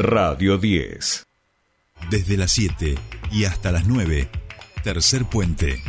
Radio 0.00 0.56
10. 0.56 1.26
Desde 2.08 2.38
las 2.38 2.52
7 2.52 2.94
y 3.32 3.44
hasta 3.44 3.70
las 3.70 3.86
9, 3.86 4.30
tercer 4.82 5.26
puente. 5.26 5.82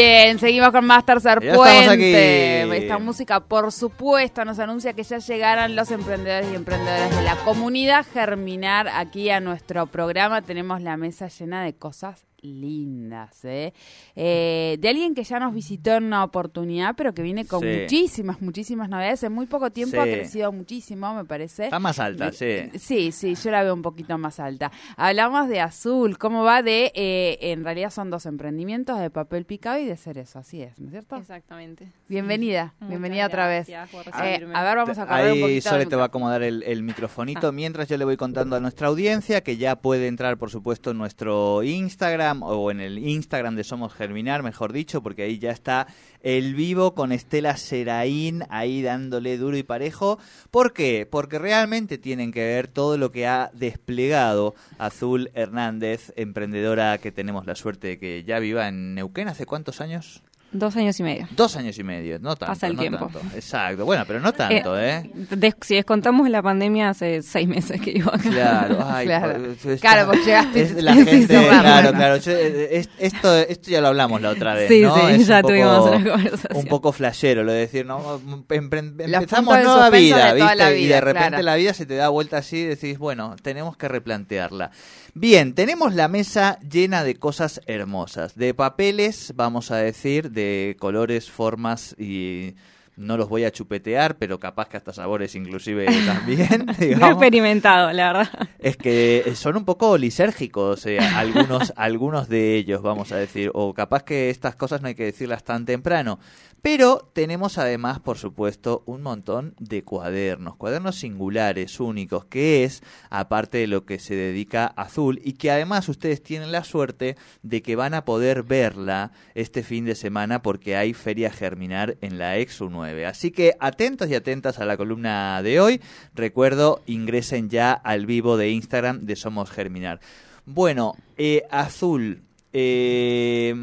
Bien, 0.00 0.38
seguimos 0.38 0.70
con 0.70 0.86
más 0.86 1.04
tercer 1.04 1.42
Ya 1.42 1.54
puente. 1.54 2.76
Esta 2.76 2.98
música, 2.98 3.40
por 3.40 3.70
supuesto, 3.70 4.44
nos 4.46 4.58
anuncia 4.58 4.94
que 4.94 5.02
ya 5.02 5.18
llegaron 5.18 5.76
los 5.76 5.90
emprendedores 5.90 6.50
y 6.50 6.54
emprendedoras 6.54 7.14
de 7.14 7.22
la 7.22 7.36
comunidad 7.36 8.06
Germinar 8.10 8.88
aquí 8.88 9.28
a 9.28 9.40
nuestro 9.40 9.86
programa. 9.88 10.40
Tenemos 10.40 10.80
la 10.80 10.96
mesa 10.96 11.28
llena 11.28 11.62
de 11.62 11.74
cosas 11.74 12.24
lindas, 12.42 13.44
¿eh? 13.44 13.72
Eh, 14.16 14.76
de 14.80 14.88
alguien 14.88 15.14
que 15.14 15.24
ya 15.24 15.38
nos 15.40 15.54
visitó 15.54 15.92
en 15.92 16.04
una 16.04 16.24
oportunidad, 16.24 16.94
pero 16.96 17.12
que 17.14 17.22
viene 17.22 17.44
con 17.46 17.60
Sí. 17.60 17.66
muchísimas, 17.82 18.40
muchísimas 18.42 18.88
novedades. 18.88 19.22
En 19.22 19.32
muy 19.32 19.46
poco 19.46 19.70
tiempo 19.70 20.00
ha 20.00 20.04
crecido 20.04 20.52
muchísimo, 20.52 21.14
me 21.14 21.24
parece. 21.24 21.64
Está 21.64 21.78
más 21.78 21.98
alta, 21.98 22.32
sí. 22.32 22.70
Sí, 22.78 23.12
sí, 23.12 23.34
yo 23.34 23.50
la 23.50 23.62
veo 23.62 23.74
un 23.74 23.82
poquito 23.82 24.16
más 24.18 24.40
alta. 24.40 24.70
Hablamos 24.96 25.48
de 25.48 25.60
Azul, 25.60 26.18
¿cómo 26.18 26.44
va 26.44 26.62
de, 26.62 26.92
eh, 26.94 27.38
en 27.40 27.64
realidad 27.64 27.90
son 27.90 28.10
dos 28.10 28.26
emprendimientos, 28.26 28.98
de 28.98 29.10
papel 29.10 29.44
picado 29.44 29.78
y 29.78 29.84
de 29.86 29.96
cerezo, 29.96 30.38
así 30.38 30.62
es, 30.62 30.78
¿no 30.78 30.86
es 30.86 30.92
cierto? 30.92 31.16
Exactamente. 31.16 31.88
Bienvenida, 32.08 32.74
bienvenida 32.80 33.26
otra 33.26 33.46
vez. 33.48 33.68
por 33.90 34.06
Eh, 34.24 34.46
a 34.54 34.62
ver, 34.64 34.76
vamos 34.76 34.98
a 34.98 35.06
correr 35.06 35.26
un 35.26 35.32
Ahí 35.32 35.40
poquito. 35.42 35.70
Sole 35.70 35.86
te 35.86 35.96
va 35.96 36.02
a 36.04 36.06
acomodar 36.06 36.42
el, 36.42 36.62
el 36.64 36.82
microfonito 36.82 37.48
Ah. 37.48 37.52
mientras 37.52 37.88
yo 37.88 37.96
le 37.96 38.04
voy 38.04 38.16
contando 38.16 38.56
a 38.56 38.60
nuestra 38.60 38.88
audiencia 38.88 39.40
que 39.42 39.56
ya 39.56 39.76
puede 39.76 40.06
entrar, 40.08 40.36
por 40.38 40.50
supuesto, 40.50 40.90
en 40.90 40.98
nuestro 40.98 41.62
Instagram 41.62 42.29
o 42.40 42.70
en 42.70 42.80
el 42.80 42.98
Instagram 42.98 43.56
de 43.56 43.64
Somos 43.64 43.94
Germinar, 43.94 44.42
mejor 44.42 44.72
dicho, 44.72 45.02
porque 45.02 45.22
ahí 45.22 45.38
ya 45.38 45.50
está 45.50 45.86
el 46.22 46.54
vivo 46.54 46.94
con 46.94 47.12
Estela 47.12 47.56
Seraín 47.56 48.44
ahí 48.50 48.82
dándole 48.82 49.38
duro 49.38 49.56
y 49.56 49.62
parejo. 49.62 50.18
¿Por 50.50 50.72
qué? 50.72 51.06
Porque 51.10 51.38
realmente 51.38 51.98
tienen 51.98 52.32
que 52.32 52.44
ver 52.44 52.68
todo 52.68 52.98
lo 52.98 53.10
que 53.10 53.26
ha 53.26 53.50
desplegado 53.54 54.54
Azul 54.78 55.30
Hernández, 55.34 56.12
emprendedora 56.16 56.98
que 56.98 57.12
tenemos 57.12 57.46
la 57.46 57.54
suerte 57.54 57.88
de 57.88 57.98
que 57.98 58.24
ya 58.24 58.38
viva 58.38 58.68
en 58.68 58.94
Neuquén 58.94 59.28
hace 59.28 59.46
cuántos 59.46 59.80
años? 59.80 60.22
Dos 60.52 60.74
años 60.76 60.98
y 60.98 61.02
medio. 61.04 61.28
Dos 61.36 61.54
años 61.56 61.78
y 61.78 61.84
medio, 61.84 62.18
no 62.18 62.34
tanto. 62.34 62.46
Pasa 62.52 62.66
el 62.66 62.74
no 62.74 62.80
tiempo. 62.80 63.06
tanto. 63.12 63.20
Exacto, 63.36 63.84
bueno, 63.84 64.02
pero 64.06 64.18
no 64.18 64.32
tanto, 64.32 64.78
¿eh? 64.80 65.08
Des- 65.14 65.54
si 65.60 65.76
descontamos 65.76 66.28
la 66.28 66.42
pandemia, 66.42 66.88
hace 66.88 67.22
seis 67.22 67.46
meses 67.46 67.80
que 67.80 67.92
vivo 67.92 68.10
acá. 68.12 68.28
Claro, 68.30 68.78
ay, 68.84 69.06
Claro. 69.06 69.44
está- 69.52 69.76
Claro, 69.76 70.06
porque 70.06 70.24
llegaste 70.24 70.62
es 70.62 70.82
la 70.82 70.94
gente, 70.94 71.26
claro, 71.28 71.92
claro. 71.92 72.16
yo, 72.16 72.32
eh, 72.32 72.68
es- 72.78 72.88
esto, 72.98 73.36
esto 73.38 73.70
ya 73.70 73.80
lo 73.80 73.88
hablamos 73.88 74.20
la 74.20 74.30
otra 74.30 74.54
vez, 74.54 74.68
Sí, 74.68 74.82
¿no? 74.82 74.94
sí, 74.96 75.00
Es 75.20 75.26
ya 75.28 75.36
un 75.36 75.42
poco- 75.42 75.48
tuvimos 75.52 75.86
una 75.86 76.10
conversación. 76.10 76.56
Un 76.56 76.66
poco 76.66 76.92
flashero 76.92 77.44
lo 77.44 77.52
de 77.52 77.58
decir, 77.60 77.86
¿no? 77.86 78.20
Empezamos 78.48 79.56
de 79.56 79.62
nueva 79.64 79.90
vida, 79.90 80.32
¿viste? 80.34 80.56
la 80.56 80.72
y 80.74 80.86
de 80.86 81.00
repente 81.00 81.28
claro. 81.28 81.42
la 81.44 81.54
vida 81.56 81.74
se 81.74 81.86
te 81.86 81.94
da 81.94 82.08
vuelta 82.08 82.38
así 82.38 82.58
y 82.58 82.64
decís, 82.64 82.98
bueno, 82.98 83.36
tenemos 83.42 83.76
que 83.76 83.86
replantearla. 83.88 84.70
Bien, 85.12 85.54
tenemos 85.54 85.94
la 85.94 86.06
mesa 86.08 86.58
llena 86.60 87.02
de 87.02 87.16
cosas 87.16 87.60
hermosas, 87.66 88.36
de 88.36 88.54
papeles, 88.54 89.32
vamos 89.34 89.70
a 89.72 89.76
decir, 89.76 90.30
de 90.30 90.39
colores, 90.78 91.30
formas 91.30 91.94
y 91.98 92.54
no 93.00 93.16
los 93.16 93.28
voy 93.28 93.44
a 93.44 93.50
chupetear, 93.50 94.18
pero 94.18 94.38
capaz 94.38 94.68
que 94.68 94.76
hasta 94.76 94.92
sabores 94.92 95.34
inclusive 95.34 95.86
también, 96.06 96.66
he 96.78 96.92
experimentado, 96.92 97.92
la 97.92 98.12
verdad. 98.12 98.48
Es 98.58 98.76
que 98.76 99.32
son 99.34 99.56
un 99.56 99.64
poco 99.64 99.96
lisérgicos 99.96 100.86
eh, 100.86 100.98
algunos, 101.16 101.72
algunos 101.76 102.28
de 102.28 102.56
ellos, 102.56 102.82
vamos 102.82 103.10
a 103.12 103.16
decir, 103.16 103.50
o 103.54 103.72
capaz 103.74 104.04
que 104.04 104.30
estas 104.30 104.54
cosas 104.54 104.82
no 104.82 104.88
hay 104.88 104.94
que 104.94 105.04
decirlas 105.04 105.44
tan 105.44 105.64
temprano. 105.64 106.18
Pero 106.62 107.10
tenemos 107.14 107.56
además, 107.56 108.00
por 108.00 108.18
supuesto, 108.18 108.82
un 108.84 109.00
montón 109.00 109.54
de 109.58 109.82
cuadernos, 109.82 110.56
cuadernos 110.56 110.96
singulares, 110.96 111.80
únicos, 111.80 112.26
que 112.26 112.64
es, 112.64 112.82
aparte 113.08 113.56
de 113.58 113.66
lo 113.66 113.86
que 113.86 113.98
se 113.98 114.14
dedica 114.14 114.66
a 114.76 114.82
Azul, 114.82 115.20
y 115.24 115.34
que 115.34 115.50
además 115.50 115.88
ustedes 115.88 116.22
tienen 116.22 116.52
la 116.52 116.62
suerte 116.62 117.16
de 117.42 117.62
que 117.62 117.76
van 117.76 117.94
a 117.94 118.04
poder 118.04 118.42
verla 118.42 119.12
este 119.34 119.62
fin 119.62 119.86
de 119.86 119.94
semana 119.94 120.42
porque 120.42 120.76
hay 120.76 120.92
Feria 120.92 121.30
Germinar 121.30 121.96
en 122.02 122.18
la 122.18 122.36
Exu 122.36 122.68
9. 122.68 122.89
Así 123.06 123.30
que 123.30 123.54
atentos 123.60 124.08
y 124.08 124.14
atentas 124.14 124.58
a 124.58 124.64
la 124.64 124.76
columna 124.76 125.42
de 125.42 125.60
hoy. 125.60 125.80
Recuerdo, 126.14 126.82
ingresen 126.86 127.48
ya 127.48 127.72
al 127.72 128.06
vivo 128.06 128.36
de 128.36 128.50
Instagram 128.50 129.00
de 129.00 129.16
Somos 129.16 129.50
Germinar. 129.50 130.00
Bueno, 130.44 130.94
eh, 131.16 131.44
Azul, 131.50 132.22
eh, 132.52 133.54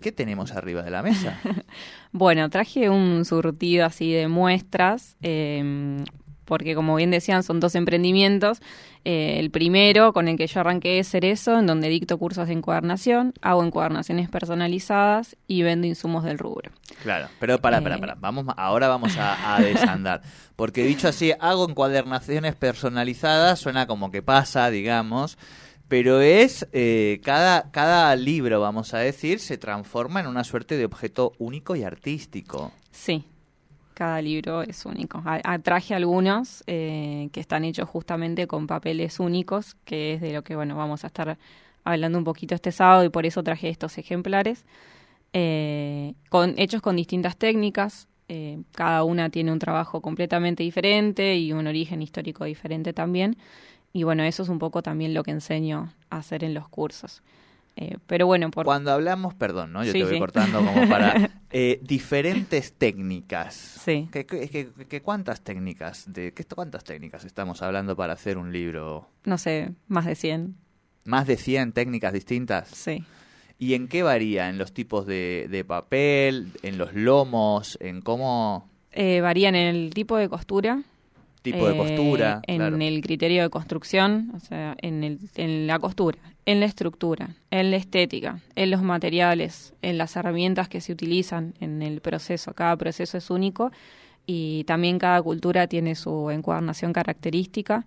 ¿qué 0.00 0.12
tenemos 0.12 0.52
arriba 0.52 0.82
de 0.82 0.90
la 0.90 1.02
mesa? 1.02 1.38
Bueno, 2.12 2.50
traje 2.50 2.90
un 2.90 3.24
surtido 3.24 3.86
así 3.86 4.12
de 4.12 4.26
muestras, 4.26 5.16
eh, 5.22 6.02
porque 6.50 6.74
como 6.74 6.96
bien 6.96 7.10
decían, 7.12 7.42
son 7.44 7.60
dos 7.60 7.74
emprendimientos. 7.76 8.60
Eh, 9.04 9.36
el 9.38 9.50
primero, 9.50 10.12
con 10.12 10.26
el 10.28 10.36
que 10.36 10.46
yo 10.48 10.60
arranqué, 10.60 10.98
es 10.98 11.08
Cerezo, 11.08 11.58
en 11.58 11.66
donde 11.66 11.88
dicto 11.88 12.18
cursos 12.18 12.48
de 12.48 12.54
encuadernación, 12.54 13.32
hago 13.40 13.62
encuadernaciones 13.64 14.28
personalizadas 14.28 15.36
y 15.46 15.62
vendo 15.62 15.86
insumos 15.86 16.24
del 16.24 16.38
rubro. 16.38 16.70
Claro, 17.02 17.28
pero 17.38 17.58
para, 17.60 17.80
para, 17.80 17.96
Eh. 17.96 17.98
para. 18.00 18.14
Vamos, 18.16 18.46
ahora 18.56 18.88
vamos 18.88 19.16
a, 19.16 19.54
a 19.56 19.60
desandar. 19.62 20.22
Porque 20.56 20.82
dicho 20.84 21.06
así, 21.08 21.32
hago 21.40 21.68
encuadernaciones 21.70 22.54
personalizadas, 22.56 23.60
suena 23.60 23.86
como 23.86 24.10
que 24.10 24.22
pasa, 24.22 24.68
digamos. 24.70 25.38
Pero 25.88 26.20
es, 26.20 26.68
eh, 26.72 27.20
cada, 27.24 27.70
cada 27.72 28.14
libro, 28.16 28.60
vamos 28.60 28.92
a 28.94 28.98
decir, 28.98 29.40
se 29.40 29.56
transforma 29.58 30.20
en 30.20 30.26
una 30.26 30.44
suerte 30.44 30.76
de 30.76 30.84
objeto 30.84 31.32
único 31.38 31.74
y 31.74 31.82
artístico. 31.82 32.72
Sí, 32.92 33.24
cada 34.00 34.22
libro 34.22 34.62
es 34.62 34.86
único. 34.86 35.22
Traje 35.62 35.94
algunos 35.94 36.64
eh, 36.66 37.28
que 37.32 37.40
están 37.40 37.66
hechos 37.66 37.86
justamente 37.86 38.46
con 38.46 38.66
papeles 38.66 39.20
únicos, 39.20 39.76
que 39.84 40.14
es 40.14 40.22
de 40.22 40.32
lo 40.32 40.42
que 40.42 40.56
bueno 40.56 40.74
vamos 40.74 41.04
a 41.04 41.08
estar 41.08 41.36
hablando 41.84 42.16
un 42.16 42.24
poquito 42.24 42.54
este 42.54 42.72
sábado 42.72 43.04
y 43.04 43.10
por 43.10 43.26
eso 43.26 43.42
traje 43.42 43.68
estos 43.68 43.98
ejemplares, 43.98 44.64
eh, 45.34 46.14
con, 46.30 46.54
hechos 46.56 46.80
con 46.80 46.96
distintas 46.96 47.36
técnicas. 47.36 48.08
eh, 48.28 48.62
cada 48.72 49.04
una 49.04 49.28
tiene 49.28 49.52
un 49.52 49.58
trabajo 49.58 50.00
completamente 50.00 50.62
diferente 50.62 51.36
y 51.36 51.52
un 51.52 51.66
origen 51.66 52.00
histórico 52.00 52.46
diferente 52.46 52.94
también. 52.94 53.36
Y 53.92 54.04
bueno, 54.04 54.22
eso 54.22 54.44
es 54.44 54.48
un 54.48 54.58
poco 54.58 54.82
también 54.82 55.12
lo 55.12 55.24
que 55.24 55.32
enseño 55.32 55.92
a 56.08 56.18
hacer 56.18 56.42
en 56.42 56.54
los 56.54 56.68
cursos. 56.68 57.22
Eh, 57.76 57.96
pero 58.06 58.26
bueno, 58.26 58.50
por 58.50 58.64
Cuando 58.66 58.92
hablamos, 58.92 59.34
perdón, 59.34 59.72
¿no? 59.72 59.82
Yo 59.84 59.92
Sí, 59.92 59.98
te 60.00 60.04
voy 60.04 60.14
sí. 60.14 60.18
cortando 60.18 60.58
como 60.64 60.88
para... 60.88 61.30
eh, 61.50 61.80
diferentes 61.82 62.72
técnicas. 62.74 63.54
Sí. 63.54 64.08
¿Qué, 64.12 64.26
qué- 64.26 64.68
qué- 64.88 65.00
cuántas 65.02 65.40
técnicas? 65.42 66.12
De, 66.12 66.32
qué, 66.34 66.44
¿Cuántas 66.44 66.84
técnicas 66.84 67.24
estamos 67.24 67.62
hablando 67.62 67.96
para 67.96 68.12
hacer 68.14 68.36
un 68.38 68.52
libro? 68.52 69.08
no 69.24 69.38
sé, 69.38 69.72
más 69.88 70.04
de 70.04 70.14
100. 70.14 70.56
¿Más 71.04 71.26
de 71.26 71.36
100 71.36 71.72
técnicas 71.72 72.12
distintas? 72.12 72.68
Sí. 72.68 73.04
¿Y 73.58 73.74
en 73.74 73.88
qué 73.88 74.02
varía? 74.02 74.48
¿En 74.50 74.58
los 74.58 74.72
tipos 74.72 75.06
de, 75.06 75.46
de 75.50 75.64
papel? 75.64 76.48
¿En 76.62 76.76
los 76.78 76.92
lomos? 76.94 77.78
¿En 77.80 78.00
cómo 78.02 78.68
Eh, 78.92 79.20
varían 79.20 79.54
en 79.54 79.74
el 79.74 79.94
tipo 79.94 80.16
de 80.16 80.28
costura. 80.28 80.82
Tipo 81.42 81.66
de 81.66 81.74
eh, 81.74 81.76
costura? 81.76 82.42
En 82.46 82.58
claro. 82.58 82.76
el 82.76 83.00
criterio 83.00 83.42
de 83.42 83.50
construcción, 83.50 84.32
o 84.34 84.40
sea, 84.40 84.76
en, 84.80 85.04
el, 85.04 85.18
en 85.36 85.66
la 85.66 85.78
costura, 85.78 86.18
en 86.46 86.60
la 86.60 86.66
estructura, 86.66 87.36
en 87.50 87.70
la 87.70 87.76
estética, 87.76 88.40
en 88.56 88.70
los 88.70 88.82
materiales, 88.82 89.74
en 89.82 89.98
las 89.98 90.16
herramientas 90.16 90.68
que 90.68 90.80
se 90.80 90.92
utilizan 90.92 91.54
en 91.60 91.82
el 91.82 92.00
proceso. 92.00 92.54
Cada 92.54 92.76
proceso 92.76 93.18
es 93.18 93.30
único 93.30 93.70
y 94.26 94.64
también 94.64 94.98
cada 94.98 95.20
cultura 95.22 95.66
tiene 95.66 95.94
su 95.94 96.30
encuadernación 96.30 96.92
característica. 96.92 97.84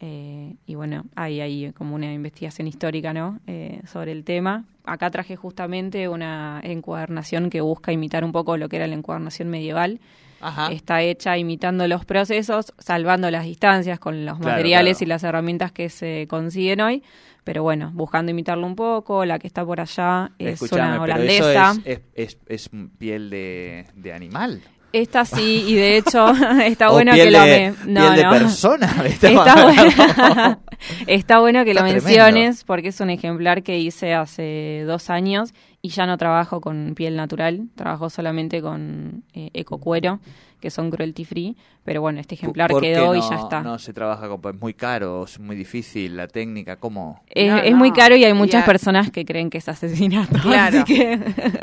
eh, 0.00 0.54
y 0.66 0.74
bueno, 0.74 1.04
hay 1.14 1.40
ahí 1.40 1.72
como 1.72 1.94
una 1.94 2.12
investigación 2.12 2.66
histórica 2.66 3.12
¿no? 3.12 3.40
Eh, 3.46 3.80
sobre 3.86 4.12
el 4.12 4.24
tema. 4.24 4.64
Acá 4.84 5.10
traje 5.10 5.36
justamente 5.36 6.08
una 6.08 6.60
encuadernación 6.64 7.50
que 7.50 7.60
busca 7.60 7.92
imitar 7.92 8.24
un 8.24 8.32
poco 8.32 8.56
lo 8.56 8.68
que 8.68 8.76
era 8.76 8.86
la 8.88 8.94
encuadernación 8.94 9.48
medieval 9.48 10.00
Ajá. 10.42 10.70
está 10.72 11.00
hecha 11.02 11.38
imitando 11.38 11.86
los 11.88 12.04
procesos, 12.04 12.74
salvando 12.78 13.30
las 13.30 13.44
distancias 13.44 13.98
con 13.98 14.24
los 14.26 14.38
Claro, 14.38 14.50
materiales 14.56 14.98
claro. 14.98 15.06
y 15.06 15.08
las 15.08 15.22
herramientas 15.24 15.72
que 15.72 15.88
se 15.88 16.26
consiguen 16.28 16.80
hoy. 16.80 17.02
Pero 17.44 17.62
bueno, 17.64 17.90
buscando 17.92 18.30
imitarlo 18.30 18.66
un 18.66 18.76
poco, 18.76 19.24
la 19.24 19.38
que 19.38 19.46
está 19.48 19.64
por 19.64 19.80
allá 19.80 20.30
es 20.38 20.60
una 20.62 20.90
pero 20.92 21.02
holandesa. 21.02 21.70
eso 21.72 21.80
es, 21.84 22.00
es, 22.14 22.36
es, 22.48 22.68
es 22.68 22.70
piel 22.98 23.30
de, 23.30 23.86
de 23.96 24.12
animal. 24.12 24.60
Esta 24.92 25.24
sí, 25.24 25.64
y 25.66 25.74
de 25.74 25.96
hecho 25.98 26.28
está 26.64 26.90
O 26.90 26.92
bueno 26.92 27.12
piel 27.14 27.32
que 27.32 27.74
lo. 27.86 27.90
No, 27.90 28.00
piel 28.12 28.16
de 28.16 28.28
persona. 28.38 28.94
Está 29.06 29.64
bueno, 29.64 30.58
está 31.06 31.40
bueno 31.40 31.64
que 31.64 31.70
Está 31.70 31.82
lo 31.82 31.88
tremendo. 31.88 32.04
menciones 32.06 32.64
porque 32.64 32.88
es 32.88 33.00
un 33.00 33.10
ejemplar 33.10 33.62
que 33.62 33.78
hice 33.78 34.14
hace 34.14 34.84
dos 34.86 35.10
años 35.10 35.52
y 35.80 35.88
ya 35.90 36.06
no 36.06 36.16
trabajo 36.16 36.60
con 36.60 36.94
piel 36.94 37.16
natural, 37.16 37.68
trabajo 37.74 38.10
solamente 38.10 38.62
con 38.62 39.24
eh, 39.34 39.50
ecocuero, 39.54 40.20
que 40.62 40.70
son 40.70 40.90
cruelty 40.90 41.26
free, 41.26 41.56
pero 41.84 42.00
bueno, 42.00 42.20
este 42.20 42.36
ejemplar 42.36 42.70
¿Por 42.70 42.80
qué 42.80 42.92
quedó 42.94 43.14
y 43.14 43.20
ya 43.20 43.34
está. 43.36 43.60
No 43.62 43.78
se 43.78 43.92
trabaja 43.92 44.26
con... 44.28 44.40
Es 44.54 44.58
muy 44.60 44.72
caro, 44.72 45.24
es 45.24 45.38
muy 45.38 45.56
difícil 45.56 46.16
la 46.16 46.26
técnica, 46.28 46.76
¿cómo? 46.76 47.20
Es, 47.28 47.50
No, 47.50 47.58
es 47.58 47.70
no. 47.72 47.76
muy 47.76 47.92
caro 47.92 48.16
y 48.16 48.24
hay 48.24 48.32
muchas 48.32 48.62
Ya. 48.62 48.66
personas 48.66 49.10
que 49.10 49.26
creen 49.26 49.50
que 49.50 49.58
es 49.58 49.68
asesinato. 49.68 50.38
Claro. 50.42 50.80
Así 50.82 50.94
que, 50.94 51.18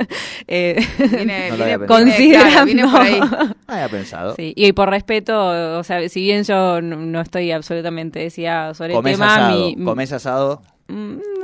eh, 0.48 0.86
Viene, 1.00 1.52
viene- 1.52 1.86
considerando. 1.88 2.50
claro, 2.52 2.66
viene 2.66 2.84
por 2.88 3.02
ahí. 3.02 3.20
No 3.70 3.76
había 3.76 3.90
pensado. 3.90 4.36
sí, 4.36 4.52
y 4.56 4.74
por 4.74 4.90
respeto, 4.90 5.78
o 5.80 5.84
sea, 5.84 6.08
si 6.10 6.22
bien 6.22 6.44
yo 6.44 6.82
no 6.82 7.22
estoy 7.22 7.52
absolutamente 7.52 8.20
deseada 8.20 8.74
sobre 8.74 8.96
el 8.96 9.04
tema, 9.04 9.36
asado, 9.36 9.68
mi, 9.76 9.84
comes 9.86 10.12
asado. 10.12 10.62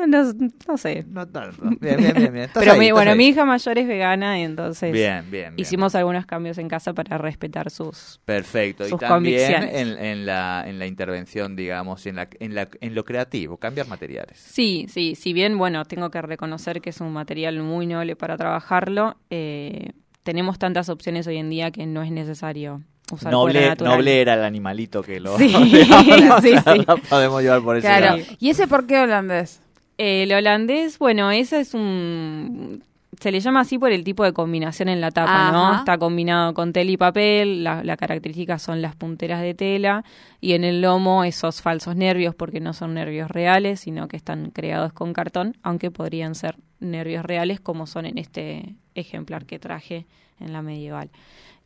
No, 0.08 0.24
no 0.68 0.78
sé. 0.78 1.06
No 1.10 1.28
tanto. 1.28 1.64
Bien, 1.80 1.98
bien, 1.98 2.14
bien. 2.16 2.34
bien. 2.34 2.50
Pero 2.54 2.74
ahí, 2.74 2.80
mi, 2.80 2.92
bueno, 2.92 3.12
ahí. 3.12 3.18
mi 3.18 3.28
hija 3.28 3.46
mayor 3.46 3.78
es 3.78 3.88
vegana, 3.88 4.40
entonces 4.40 4.92
Bien, 4.92 5.22
bien, 5.32 5.32
bien. 5.32 5.54
hicimos 5.58 5.96
algunos 5.96 6.26
cambios 6.26 6.58
en 6.58 6.68
casa 6.68 6.94
para 6.94 7.18
respetar 7.18 7.70
sus... 7.72 8.20
Perfecto. 8.26 8.88
Y 8.88 8.92
también 8.92 9.10
convicciones. 9.40 9.74
en, 9.74 9.98
en 10.04 10.26
la, 10.26 10.64
en 10.68 10.80
la 10.80 10.86
intervención, 10.88 11.56
digamos, 11.56 12.06
en, 12.06 12.16
la, 12.18 12.28
en, 12.40 12.56
la, 12.56 12.68
en 12.82 12.96
lo 12.96 13.04
creativo, 13.06 13.58
cambiar 13.58 13.88
materiales. 13.88 14.38
Sí, 14.40 14.86
sí, 14.90 15.16
si 15.16 15.34
bien, 15.34 15.58
bueno, 15.58 15.86
tengo 15.86 16.10
que 16.12 16.22
reconocer 16.22 16.82
que 16.82 16.90
es 16.92 17.02
un 17.02 17.12
material 17.14 17.60
muy 17.62 17.88
noble 17.88 18.16
para 18.16 18.38
trabajarlo, 18.38 19.18
eh, 19.30 19.92
tenemos 20.24 20.58
tantas 20.60 20.90
opciones 20.90 21.28
hoy 21.28 21.38
en 21.38 21.50
día 21.50 21.72
que 21.72 21.86
no 21.86 22.02
es 22.02 22.12
necesario 22.12 22.82
usar 23.12 23.32
Noble, 23.32 23.76
noble 23.76 24.22
era 24.22 24.34
el 24.34 24.44
animalito 24.44 25.04
que 25.04 25.20
lo 25.20 25.38
Sí, 25.38 25.48
digamos, 25.64 26.42
sí, 26.42 26.54
o 26.54 26.62
sea, 26.62 26.74
sí. 26.74 26.84
lo 26.88 26.98
podemos 26.98 27.42
llevar 27.44 27.62
por 27.62 27.78
ese 27.78 27.88
Claro. 27.88 28.18
lado. 28.18 28.20
¿Y 28.40 28.50
ese 28.50 28.68
por 28.68 28.88
qué 28.88 29.00
holandés? 29.00 29.62
El 29.98 30.32
holandés, 30.34 31.00
bueno, 31.00 31.32
ese 31.32 31.60
es 31.60 31.74
un... 31.74 32.84
Se 33.20 33.32
le 33.32 33.40
llama 33.40 33.62
así 33.62 33.80
por 33.80 33.94
el 33.94 34.04
tipo 34.04 34.26
de 34.26 34.34
combinación 34.34 34.90
en 34.90 35.00
la 35.00 35.10
tapa, 35.10 35.50
¿no? 35.50 35.74
Está 35.78 35.98
combinado 35.98 36.54
con 36.54 36.74
tela 36.74 36.92
y 36.92 36.98
papel, 36.98 37.64
la, 37.64 37.82
la 37.82 37.96
característica 37.96 38.60
son 38.60 38.82
las 38.82 38.94
punteras 38.98 39.42
de 39.42 39.54
tela 39.54 40.04
y 40.42 40.52
en 40.52 40.66
el 40.66 40.82
lomo 40.82 41.24
esos 41.24 41.62
falsos 41.62 41.96
nervios, 41.96 42.36
porque 42.36 42.60
no 42.60 42.74
son 42.74 42.94
nervios 42.94 43.32
reales, 43.32 43.80
sino 43.80 44.10
que 44.10 44.18
están 44.18 44.52
creados 44.52 44.92
con 44.92 45.14
cartón, 45.14 45.56
aunque 45.64 45.92
podrían 45.92 46.36
ser 46.36 46.58
nervios 46.82 47.24
reales 47.24 47.62
como 47.62 47.88
son 47.88 48.06
en 48.06 48.18
este 48.18 48.76
ejemplar 48.96 49.46
que 49.46 49.60
traje 49.60 50.06
en 50.42 50.52
la 50.52 50.62
medieval. 50.62 51.10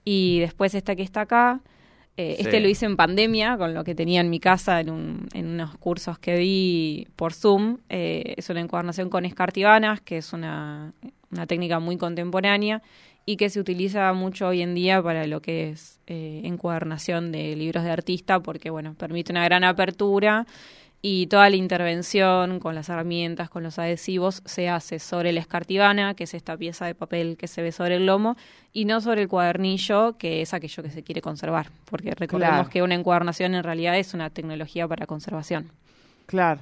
Y 0.05 0.39
después 0.39 0.75
esta 0.75 0.95
que 0.95 1.03
está 1.03 1.21
acá, 1.21 1.61
eh, 2.21 2.35
Sí. 2.37 2.41
este 2.43 2.59
lo 2.59 2.67
hice 2.67 2.85
en 2.85 2.97
pandemia, 2.97 3.57
con 3.57 3.73
lo 3.73 3.83
que 3.83 3.95
tenía 3.95 4.19
en 4.21 4.29
mi 4.29 4.39
casa 4.39 4.79
en, 4.81 4.89
un- 4.89 5.27
en 5.33 5.45
unos 5.47 5.77
cursos 5.77 6.19
que 6.19 6.35
vi 6.37 7.07
por 7.15 7.31
Zoom. 7.33 7.77
Eh, 7.89 8.33
es 8.37 8.49
una 8.49 8.59
encuadernación 8.59 9.09
con 9.09 9.23
escartibanas, 9.25 10.01
que 10.01 10.17
es 10.17 10.33
una, 10.33 10.91
una 11.31 11.45
técnica 11.47 11.79
muy 11.79 11.95
contemporánea 11.97 12.81
y 13.25 13.37
que 13.37 13.49
se 13.49 13.59
utiliza 13.59 14.11
mucho 14.13 14.47
hoy 14.47 14.61
en 14.61 14.73
día 14.73 15.01
para 15.03 15.27
lo 15.27 15.39
que 15.41 15.69
es 15.69 15.99
eh, 16.07 16.41
encuadernación 16.43 17.31
de 17.31 17.55
libros 17.55 17.83
de 17.83 17.91
artista, 17.91 18.39
porque 18.41 18.69
bueno, 18.69 18.95
permite 18.95 19.31
una 19.31 19.43
gran 19.45 19.63
apertura 19.63 20.45
y 21.01 21.27
toda 21.27 21.49
la 21.49 21.55
intervención 21.55 22.59
con 22.59 22.75
las 22.75 22.89
herramientas, 22.89 23.49
con 23.49 23.63
los 23.63 23.79
adhesivos, 23.79 24.41
se 24.45 24.67
hace 24.67 24.99
sobre 24.99 25.31
la 25.31 25.39
escartibana, 25.39 26.13
que 26.13 26.25
es 26.25 26.33
esta 26.33 26.57
pieza 26.57 26.85
de 26.85 26.95
papel 26.95 27.37
que 27.37 27.47
se 27.47 27.61
ve 27.61 27.71
sobre 27.71 27.95
el 27.95 28.05
lomo, 28.05 28.35
y 28.73 28.85
no 28.85 28.99
sobre 28.99 29.21
el 29.21 29.27
cuadernillo, 29.29 30.17
que 30.17 30.41
es 30.41 30.53
aquello 30.53 30.83
que 30.83 30.91
se 30.91 31.01
quiere 31.03 31.21
conservar, 31.21 31.67
porque 31.85 32.11
recordemos 32.15 32.55
Claro. 32.55 32.69
que 32.69 32.81
una 32.83 32.95
encuadernación 32.95 33.55
en 33.55 33.63
realidad 33.63 33.97
es 33.97 34.13
una 34.13 34.29
tecnología 34.29 34.87
para 34.87 35.05
conservación. 35.05 35.71
Claro, 36.25 36.59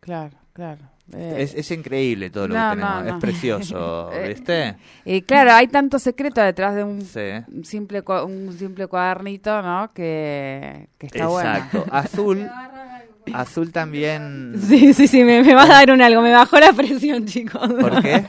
claro, 0.00 0.32
claro. 0.52 0.80
Eh, 1.14 1.36
Es, 1.38 1.54
es 1.54 1.70
increíble 1.70 2.30
todo 2.30 2.48
lo 2.48 2.54
No, 2.56 2.70
que 2.70 2.76
tenemos. 2.78 3.04
no, 3.04 3.08
no. 3.10 3.14
Es 3.14 3.20
precioso, 3.20 4.10
Eh, 4.14 4.28
¿viste? 4.28 4.74
eh, 5.04 5.22
claro, 5.22 5.52
hay 5.52 5.68
tanto 5.68 6.00
secreto 6.00 6.40
detrás 6.42 6.74
de 6.74 6.82
un, 6.82 7.00
Sí. 7.02 7.20
un 7.54 7.64
simple 7.64 8.02
un 8.24 8.52
simple 8.58 8.88
cuadernito, 8.88 9.62
¿no? 9.62 9.92
Que, 9.94 10.88
que 10.98 11.06
está 11.06 11.20
Exacto. 11.24 11.78
bueno. 11.78 11.92
Azul. 11.96 12.50
Azul 13.34 13.72
también. 13.72 14.54
Sí, 14.68 14.94
sí, 14.94 15.08
sí, 15.08 15.24
me, 15.24 15.42
me 15.42 15.54
va 15.54 15.64
a 15.64 15.66
dar 15.66 15.90
un 15.90 16.00
algo, 16.00 16.22
me 16.22 16.32
bajó 16.32 16.58
la 16.60 16.72
presión, 16.72 17.24
chicos. 17.26 17.60
¿Por 17.72 18.02
qué? 18.02 18.24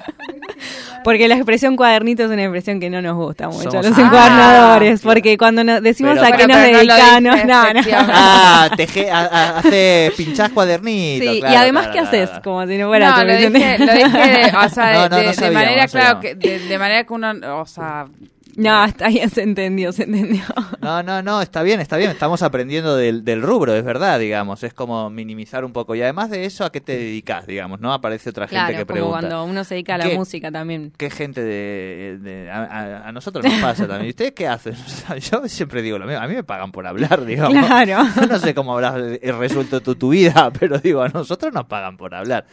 Porque 1.03 1.27
la 1.27 1.35
expresión 1.35 1.75
cuadernito 1.75 2.23
es 2.25 2.29
una 2.31 2.41
expresión 2.43 2.79
que 2.79 2.89
no 2.89 3.01
nos 3.01 3.15
gusta 3.15 3.47
mucho 3.47 3.69
Somos- 3.69 3.85
los 3.89 3.97
Ah. 3.97 4.01
encuadernadores, 4.01 5.01
porque 5.01 5.37
cuando 5.37 5.63
nos 5.63 5.81
decimos 5.81 6.15
Pero- 6.19 6.33
a 6.33 6.37
qué 6.37 6.47
nos 6.47 6.57
dedicamos, 6.57 7.45
no, 7.45 7.73
no. 7.73 7.81
Ah, 8.09 8.69
teje, 8.75 9.09
a- 9.11 9.19
a- 9.25 9.57
hace 9.59 10.11
pinchás 10.17 10.49
cuadernitos. 10.49 11.27
Sí, 11.33 11.39
claro, 11.39 11.53
y 11.53 11.57
además, 11.57 11.87
claro, 11.87 11.93
¿qué 11.93 11.99
claro, 12.01 12.07
haces? 12.17 12.29
claro. 12.29 12.43
Como 12.43 12.67
si 12.67 12.77
no 12.77 12.87
fuera 12.87 13.09
no, 13.11 13.15
tu 13.21 13.25
lo 13.27 13.33
dije, 13.33 13.49
de- 13.49 13.85
lo 13.85 13.93
dije 13.93 14.07
de, 14.09 14.57
o 14.57 14.69
sea, 14.69 14.85
de, 14.87 14.93
No, 14.95 15.01
no, 15.03 15.09
no 15.09 15.15
de- 15.17 15.23
de 15.27 15.33
sabíamos, 15.33 15.53
manera, 15.53 15.83
no 15.85 15.91
claro, 15.91 16.19
que, 16.19 16.35
de, 16.35 16.59
de 16.59 16.79
manera 16.79 17.03
que 17.05 17.13
uno, 17.13 17.31
o 17.61 17.65
sea, 17.65 18.07
No, 18.57 18.83
está 18.85 19.07
bien, 19.07 19.29
se 19.29 19.43
entendió, 19.43 19.91
se 19.91 20.03
entendió. 20.03 20.43
No, 20.81 21.03
no, 21.03 21.21
no, 21.21 21.41
está 21.41 21.61
bien, 21.61 21.79
está 21.79 21.95
bien. 21.95 22.09
Estamos 22.09 22.41
aprendiendo 22.41 22.97
del, 22.97 23.23
del 23.23 23.41
rubro, 23.41 23.75
es 23.75 23.83
verdad, 23.83 24.19
digamos. 24.19 24.63
Es 24.63 24.73
como 24.73 25.09
minimizar 25.11 25.63
un 25.63 25.73
poco. 25.73 25.93
Y 25.93 26.01
además 26.01 26.31
de 26.31 26.45
eso, 26.45 26.65
¿a 26.65 26.71
qué 26.71 26.81
te 26.81 26.93
dedicas, 26.97 27.45
digamos? 27.45 27.79
¿No? 27.79 27.93
Aparece 27.93 28.31
otra 28.31 28.47
gente 28.47 28.65
que 28.71 28.73
como 28.79 28.85
pregunta. 28.85 29.19
cuando 29.19 29.43
uno 29.45 29.63
se 29.63 29.75
dedica 29.75 29.95
a 29.95 29.99
la 29.99 30.09
música 30.09 30.51
también. 30.51 30.91
¿Qué 30.97 31.09
gente 31.11 31.43
de... 31.43 32.17
de- 32.21 32.49
a, 32.51 33.11
nosotros 33.11 33.45
nos 33.45 33.61
pasa 33.61 33.87
también. 33.87 34.07
¿Y 34.07 34.09
ustedes 34.09 34.31
qué 34.31 34.47
hacen? 34.47 34.75
Yo 35.31 35.47
siempre 35.47 35.81
digo 35.83 35.99
lo 35.99 36.05
mismo. 36.07 36.21
A 36.21 36.27
mí 36.27 36.33
me 36.33 36.43
pagan 36.43 36.71
por 36.71 36.87
hablar, 36.87 37.25
digamos. 37.25 37.65
Claro. 37.65 38.07
Yo 38.15 38.27
no 38.27 38.39
sé 38.39 38.55
cómo 38.55 38.73
habrás 38.73 38.95
resuelto 39.21 39.81
tú 39.81 39.95
tu 39.95 40.09
vida, 40.09 40.51
pero 40.59 40.79
digo, 40.79 41.01
a 41.03 41.09
nosotros 41.09 41.53
nos 41.53 41.65
pagan 41.65 41.97
por 41.97 42.15
hablar. 42.15 42.45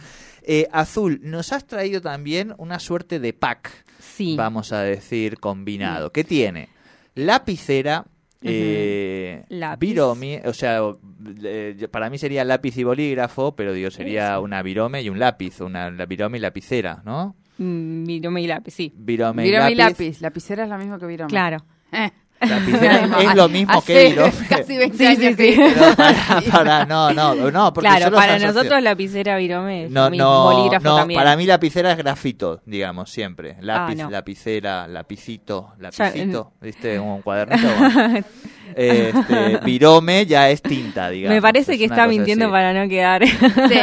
Eh, 0.47 0.69
Azul, 0.73 1.21
nos 1.23 1.53
has 1.53 1.67
traído 1.67 2.01
también 2.03 2.55
una 2.59 2.79
suerte 2.79 3.19
de 3.19 3.33
pack, 3.33 3.85
Sí. 3.99 4.37
vamos 4.37 4.73
a 4.73 4.81
decir, 4.83 5.39
combinado. 5.41 6.13
¿Qué 6.13 6.23
tiene? 6.25 6.69
Lapicera, 7.15 8.05
eh, 8.43 9.45
Lápiz. 9.49 9.87
Viromi, 9.89 10.37
o 10.45 10.53
sea, 10.53 10.81
eh, 11.45 11.89
para 11.91 12.11
mí 12.11 12.19
sería 12.19 12.45
lápiz 12.45 12.77
y 12.77 12.85
bolígrafo, 12.85 13.57
pero 13.57 13.73
digo, 13.73 13.91
sería 13.91 14.33
Eso. 14.35 14.43
una 14.43 14.63
virome 14.63 15.01
y 15.03 15.09
un 15.09 15.19
lápiz, 15.19 15.61
una 15.61 15.91
la 15.91 16.05
virome 16.07 16.37
y 16.39 16.41
lapicera, 16.43 17.01
¿no? 17.07 17.35
Mm, 17.57 18.05
Virome 18.05 18.43
y 18.43 18.47
lápiz, 18.47 18.73
sí. 18.75 18.93
Virome, 18.97 19.45
virome 19.45 19.71
y 19.71 19.73
y 19.73 19.77
lápiz. 19.77 19.99
lápiz. 20.05 20.21
Lapicera 20.21 20.65
es 20.65 20.69
lo 20.69 20.77
mismo 20.77 20.99
que 20.99 21.07
virome. 21.07 21.31
Claro. 21.31 21.65
Eh. 21.93 22.11
Lapicera 22.49 23.09
es 23.21 23.35
lo 23.35 23.49
mismo 23.49 23.73
Hace 23.75 23.93
que 23.95 24.09
virome. 24.11 24.33
Casi 24.49 24.77
20 24.77 24.97
Sí, 24.99 25.07
años 25.07 25.19
sí, 25.19 25.37
que 25.37 25.53
sí. 25.55 25.61
Pero 25.75 25.97
para, 25.97 26.41
para- 26.51 26.87
no, 26.87 27.13
no, 27.13 27.35
no, 27.51 27.73
porque 27.73 27.89
yo 27.89 27.97
Claro, 27.97 28.11
los 28.11 28.21
para 28.21 28.39
nosotros 28.39 28.83
lapicera 28.83 29.37
virome 29.37 29.85
es 29.85 29.91
No, 29.91 30.11
no, 30.11 30.45
bolígrafo 30.55 30.89
no, 30.89 30.97
también. 30.97 31.19
para 31.21 31.37
mí 31.37 31.47
lapicera 31.47 31.93
es 31.93 31.99
grafito, 31.99 32.61
digamos, 32.67 33.11
siempre. 33.11 33.57
Lápiz, 33.61 33.97
no. 33.97 34.11
lapicera, 34.11 34.87
lapicito, 34.89 35.73
Ya, 35.79 35.83
lapicito, 35.91 36.53
¿viste? 36.61 36.99
Un 36.99 37.23
cuadernito. 37.23 37.69
bueno. 37.79 38.25
Este, 38.75 39.59
virome 39.65 40.27
ya 40.27 40.51
es 40.51 40.63
tinta, 40.63 41.11
digamos. 41.11 41.35
Me 41.37 41.43
parece 41.43 41.73
es 41.73 41.79
que 41.79 41.85
está 41.85 42.07
mintiendo 42.07 42.47
así. 42.47 42.53
para 42.53 42.73
no 42.73 42.89
quedar. 42.89 43.27
Sí. 43.27 43.81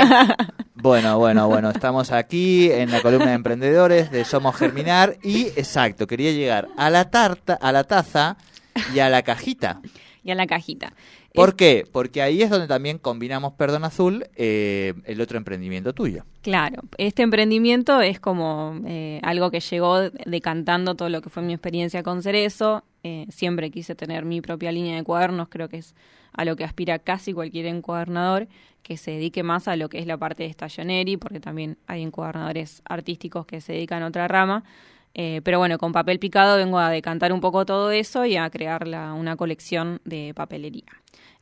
Bueno, 0.73 1.19
bueno, 1.19 1.47
bueno, 1.47 1.69
estamos 1.69 2.11
aquí 2.11 2.71
en 2.71 2.89
la 2.91 3.01
columna 3.01 3.27
de 3.27 3.33
emprendedores 3.33 4.09
de 4.09 4.25
Somos 4.25 4.55
Germinar 4.55 5.15
y, 5.21 5.43
exacto, 5.55 6.07
quería 6.07 6.31
llegar 6.31 6.69
a 6.75 6.89
la 6.89 7.11
tarta, 7.11 7.53
a 7.53 7.71
la 7.71 7.83
taza 7.83 8.35
y 8.93 8.99
a 8.99 9.09
la 9.09 9.21
cajita. 9.23 9.81
y 10.23 10.31
en 10.31 10.37
la 10.37 10.47
cajita. 10.47 10.93
¿Por 11.33 11.49
Es- 11.49 11.55
qué? 11.55 11.83
Porque 11.91 12.21
ahí 12.21 12.41
es 12.41 12.49
donde 12.49 12.67
también 12.67 12.97
combinamos, 12.97 13.53
perdón 13.53 13.83
azul, 13.85 14.25
eh, 14.35 14.93
el 15.05 15.21
otro 15.21 15.37
emprendimiento 15.37 15.93
tuyo. 15.93 16.25
Claro, 16.41 16.81
este 16.97 17.23
emprendimiento 17.23 18.01
es 18.01 18.19
como 18.19 18.79
eh, 18.85 19.19
algo 19.23 19.49
que 19.49 19.59
llegó 19.61 20.01
decantando 20.25 20.95
todo 20.95 21.09
lo 21.09 21.21
que 21.21 21.29
fue 21.29 21.41
mi 21.43 21.53
experiencia 21.53 22.03
con 22.03 22.21
Cerezo. 22.21 22.83
Eh, 23.03 23.25
siempre 23.29 23.71
quise 23.71 23.95
tener 23.95 24.25
mi 24.25 24.41
propia 24.41 24.71
línea 24.71 24.95
de 24.95 25.03
cuadernos, 25.03 25.47
creo 25.49 25.69
que 25.69 25.77
es 25.77 25.95
a 26.33 26.45
lo 26.45 26.55
que 26.55 26.63
aspira 26.63 26.99
casi 26.99 27.33
cualquier 27.33 27.65
encuadernador 27.65 28.47
que 28.83 28.95
se 28.97 29.11
dedique 29.11 29.43
más 29.43 29.67
a 29.67 29.75
lo 29.75 29.89
que 29.89 29.99
es 29.99 30.05
la 30.07 30.17
parte 30.17 30.43
de 30.43 30.51
stationery, 30.53 31.17
porque 31.17 31.39
también 31.39 31.77
hay 31.87 32.01
encuadernadores 32.03 32.81
artísticos 32.85 33.45
que 33.45 33.61
se 33.61 33.73
dedican 33.73 34.01
a 34.03 34.07
otra 34.07 34.27
rama. 34.27 34.63
Eh, 35.13 35.41
pero 35.43 35.59
bueno, 35.59 35.77
con 35.77 35.91
papel 35.91 36.19
picado 36.19 36.57
vengo 36.57 36.79
a 36.79 36.89
decantar 36.89 37.33
un 37.33 37.41
poco 37.41 37.65
todo 37.65 37.91
eso 37.91 38.25
y 38.25 38.37
a 38.37 38.49
crear 38.49 38.87
la- 38.87 39.13
una 39.13 39.35
colección 39.35 39.99
de 40.05 40.33
papelería. 40.35 40.85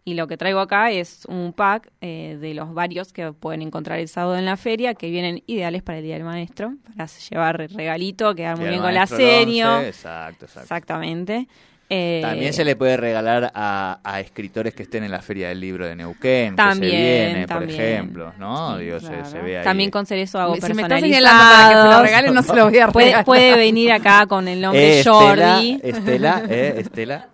Y 0.06 0.16
lo 0.16 0.28
que 0.28 0.38
traigo 0.38 0.60
acá 0.60 0.90
es 0.92 1.26
un 1.28 1.54
pack 1.54 1.92
eh, 2.02 2.38
de 2.42 2.54
los 2.56 2.74
varios 2.74 3.14
que 3.14 3.32
pueden 3.34 3.62
encontrar 3.62 4.00
el 4.00 4.08
sábado 4.08 4.38
en 4.38 4.46
la 4.46 4.58
feria, 4.58 4.96
que 4.96 5.12
vienen 5.12 5.44
ideales 5.46 5.84
para 5.84 6.00
el 6.00 6.04
Día 6.06 6.16
del 6.16 6.24
Maestro, 6.24 6.74
para 6.96 7.06
llevar 7.06 7.58
regalito, 7.76 8.34
quedar 8.34 8.58
muy 8.58 8.66
bien 8.70 8.82
con 8.82 8.94
la. 8.96 9.02
11, 9.04 9.88
Exacto, 9.88 10.46
exacto. 10.46 10.62
Exactamente. 10.62 11.48
Eh, 11.92 12.20
También 12.22 12.54
se 12.54 12.64
le 12.64 12.76
puede 12.76 12.98
regalar 12.98 13.52
a, 13.56 14.00
a 14.04 14.20
escritores 14.20 14.76
que 14.76 14.84
estén 14.84 15.04
en 15.04 15.10
la 15.10 15.24
Feria 15.24 15.48
del 15.50 15.60
Libro 15.60 15.88
de 15.88 15.96
Neuquén, 15.96 16.56
También, 16.56 16.92
que 16.92 16.98
se 16.98 17.26
viene, 17.26 17.48
por 17.48 17.58
también. 17.58 17.82
ejemplo, 17.82 18.34
¿no? 18.38 18.78
Sí, 18.78 18.84
Digo, 18.84 19.00
se- 19.00 19.08
claro. 19.08 19.26
se, 19.26 19.40
ve 19.42 19.58
ahí. 19.58 19.64
También 19.64 19.90
con 19.90 20.06
Cerezo 20.06 20.40
hago 20.40 20.56
Si 20.58 20.72
me 20.74 20.84
está 20.84 21.00
señalando 21.00 21.40
para 21.40 21.50
que 21.50 21.74
se 21.74 21.74
lo 21.74 21.82
personalizados. 21.82 22.04
regale, 22.06 22.32
no 22.32 22.44
se 22.44 22.56
lo 22.56 22.70
voy 22.70 22.78
a 22.80 22.88
Puede, 22.90 23.06
regalar. 23.08 23.26
puede 23.26 23.56
venir 23.58 23.92
acá 23.92 24.28
con 24.28 24.48
el 24.48 24.62
nombre 24.62 24.84
Eh, 24.84 25.00
Estela, 25.00 25.14
Jordi. 25.56 25.80
Estela, 25.84 26.44
eh, 26.48 26.76
Estela. 26.78 27.28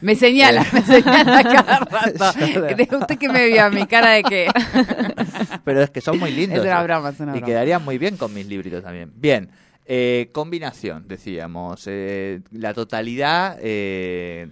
Me 0.00 0.14
señala, 0.14 0.64
me 0.72 0.82
señala 0.82 1.42
cada 1.42 1.78
rato. 1.90 2.38
Yo- 2.46 2.66
¿Cree 2.66 2.88
¿Usted 3.00 3.18
que 3.18 3.28
me 3.28 3.46
vio? 3.46 3.70
Mi 3.70 3.86
cara 3.86 4.10
de 4.10 4.22
que... 4.22 4.48
Pero 5.64 5.82
es 5.82 5.90
que 5.90 6.00
son 6.00 6.18
muy 6.18 6.30
lindos. 6.32 6.58
Es 6.60 6.64
una 6.64 6.82
broma, 6.82 7.10
es 7.10 7.20
una 7.20 7.36
y 7.36 7.42
quedarían 7.42 7.84
muy 7.84 7.98
bien 7.98 8.16
con 8.16 8.32
mis 8.32 8.46
libritos 8.46 8.82
también. 8.82 9.10
Bien, 9.16 9.48
eh, 9.86 10.30
combinación, 10.32 11.06
decíamos. 11.08 11.84
eh, 11.86 12.40
la 12.50 12.74
totalidad 12.74 13.58
eh, 13.60 14.50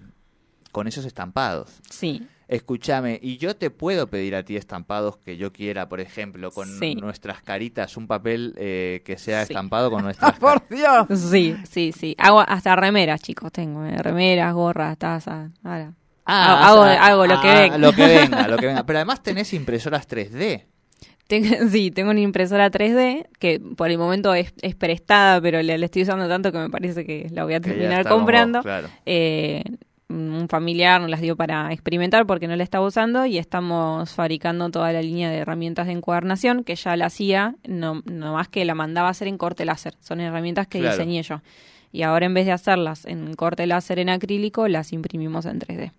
con 0.73 0.87
esos 0.87 1.05
estampados. 1.05 1.81
Sí, 1.91 2.27
Escúchame, 2.47 3.19
y 3.23 3.39
yo 3.39 3.57
te 3.57 3.71
puedo 3.71 4.09
pedir 4.09 4.37
a 4.37 4.45
ti 4.45 4.57
estampados 4.57 5.17
que 5.17 5.39
yo 5.39 5.51
quiera, 5.51 5.89
por 5.89 6.01
ejemplo, 6.01 6.51
con 6.51 6.69
Sí. 6.79 6.95
nuestras 6.95 7.41
caritas, 7.41 7.97
un 7.97 8.07
papel 8.07 8.53
eh, 8.59 9.01
que 9.07 9.17
sea 9.17 9.47
Sí. 9.47 9.53
estampado 9.55 9.91
con 9.91 10.03
nuestras 10.05 10.35
¡Ah, 10.35 10.39
por 10.39 10.69
Dios! 10.69 11.07
sí, 11.31 11.57
sí, 11.69 11.93
sí. 11.99 12.15
Hago 12.19 12.41
hasta 12.41 12.77
remeras, 12.77 13.23
chicos, 13.23 13.51
tengo. 13.51 13.83
eh, 13.87 13.97
Remeras, 13.97 14.53
gorras, 14.53 14.99
tazas. 14.99 15.51
Ahora. 15.65 15.95
Ah, 16.27 16.69
hago, 16.69 16.81
o 16.83 16.85
sea, 16.85 17.07
hago 17.07 17.27
lo 17.27 17.41
que 17.41 17.49
ah, 17.49 17.61
venga. 17.61 17.79
Lo 17.79 17.93
que 17.95 18.07
venga, 18.07 18.47
lo 18.49 18.59
que 18.59 18.67
venga. 18.67 18.85
Pero 18.85 18.99
además 18.99 19.23
tenés 19.23 19.53
impresoras 19.55 20.07
3D. 20.07 20.67
Tengo- 21.29 21.49
sí, 21.71 21.91
tengo 21.91 22.11
una 22.11 22.21
impresora 22.21 22.71
3D 22.71 23.27
que 23.39 23.61
por 23.61 23.91
el 23.91 23.99
momento 23.99 24.35
es, 24.35 24.53
es 24.63 24.75
prestada, 24.75 25.41
pero 25.41 25.63
la, 25.63 25.79
la 25.79 25.85
estoy 25.87 26.03
usando 26.03 26.29
tanto 26.29 26.53
que 26.53 26.59
me 26.59 26.71
parece 26.71 27.05
que 27.05 27.29
la 27.31 27.45
voy 27.45 27.55
a 27.55 27.61
terminar 27.61 28.07
comprando. 28.09 28.63
claro. 28.63 28.89
Eh, 29.07 29.63
un 30.11 30.47
familiar 30.49 31.01
nos 31.01 31.09
las 31.11 31.23
dio 31.23 31.35
para 31.35 31.73
experimentar 31.73 32.27
porque 32.27 32.47
no 32.47 32.55
la 32.55 32.63
estaba 32.63 32.87
usando 32.87 33.25
y 33.27 33.39
estamos 33.39 34.13
fabricando 34.13 34.71
toda 34.71 34.93
la 34.93 35.01
línea 35.01 35.31
de 35.31 35.39
herramientas 35.39 35.87
de 35.87 35.93
encuadernación 35.95 36.63
que 36.63 36.77
ya 36.77 36.95
la 36.97 37.07
hacía, 37.07 37.55
no, 37.67 38.03
no 38.05 38.35
más 38.35 38.49
que 38.49 38.65
la 38.67 38.75
mandaba 38.75 39.09
a 39.09 39.11
hacer 39.13 39.27
en 39.29 39.39
corte 39.39 39.65
láser. 39.65 39.95
Son 40.01 40.21
herramientas 40.21 40.67
que 40.69 40.79
Claro. 40.81 40.95
diseñé 40.97 41.23
yo. 41.23 41.41
Y 41.91 42.03
ahora 42.03 42.27
en 42.27 42.35
vez 42.35 42.45
de 42.45 42.53
hacerlas 42.53 43.07
en 43.07 43.33
corte 43.35 43.67
láser 43.67 43.99
en 43.99 44.11
acrílico, 44.11 44.69
las 44.69 44.93
imprimimos 44.93 45.47
en 45.47 45.59
3D. 45.59 45.93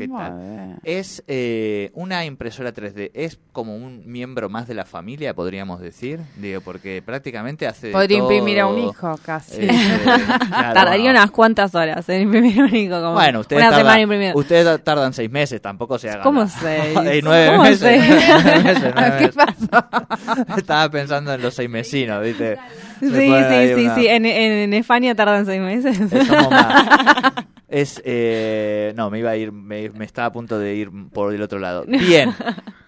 ¿Qué 0.00 0.08
Muy 0.08 0.18
tal? 0.18 0.78
Es 0.82 1.22
eh, 1.28 1.90
una 1.94 2.24
impresora 2.24 2.72
3D, 2.72 3.10
es 3.12 3.38
como 3.52 3.76
un 3.76 4.02
miembro 4.06 4.48
más 4.48 4.66
de 4.66 4.74
la 4.74 4.84
familia, 4.86 5.34
podríamos 5.34 5.80
decir. 5.80 6.20
Digo, 6.36 6.60
porque 6.62 7.02
prácticamente 7.04 7.66
hace. 7.66 7.90
Podría 7.90 8.18
imprimir 8.18 8.60
a 8.60 8.66
un 8.66 8.76
todo. 8.76 8.90
hijo 8.90 9.20
casi. 9.24 9.62
Eh, 9.62 9.68
claro, 9.68 10.48
Tardaría 10.74 11.04
bueno. 11.04 11.10
unas 11.20 11.30
cuantas 11.32 11.74
horas 11.74 12.08
en 12.08 12.22
imprimir 12.22 12.58
un 12.62 12.64
único 12.70 13.00
como 13.00 13.12
Bueno, 13.12 13.40
ustedes, 13.40 13.60
una 13.62 13.70
tardan, 13.70 14.00
semana 14.00 14.32
ustedes 14.34 14.84
tardan 14.84 15.12
seis 15.12 15.30
meses, 15.30 15.60
tampoco 15.60 15.98
se 15.98 16.08
hagan. 16.08 16.22
¿Cómo 16.22 16.46
seis? 16.48 16.96
Eh, 17.04 17.20
nueve 17.22 17.46
¿Cómo 17.50 17.62
meses. 17.64 17.80
seis? 17.80 18.24
Nueve 18.42 18.62
meses, 18.62 18.92
nueve 18.94 19.16
¿Qué 19.18 19.28
pasó? 19.28 20.56
Estaba 20.56 20.90
pensando 20.90 21.34
en 21.34 21.42
los 21.42 21.52
seis 21.54 21.68
mesinos, 21.68 22.22
¿viste? 22.22 22.56
Sí, 23.00 23.08
sí, 23.10 23.14
sí, 23.18 23.84
una- 23.84 23.94
sí. 23.94 24.06
En, 24.06 24.26
en, 24.26 24.52
en 24.52 24.74
España 24.74 25.14
tardan 25.14 25.44
seis 25.46 25.60
meses. 25.60 25.96
Somos 26.26 26.50
más. 26.50 27.32
Es, 27.70 28.02
eh, 28.04 28.92
no, 28.96 29.10
me 29.10 29.20
iba 29.20 29.30
a 29.30 29.36
ir, 29.36 29.52
me, 29.52 29.88
me 29.90 30.04
estaba 30.04 30.26
a 30.26 30.32
punto 30.32 30.58
de 30.58 30.74
ir 30.74 30.90
por 31.12 31.32
el 31.32 31.40
otro 31.40 31.58
lado. 31.60 31.84
Bien, 31.86 32.34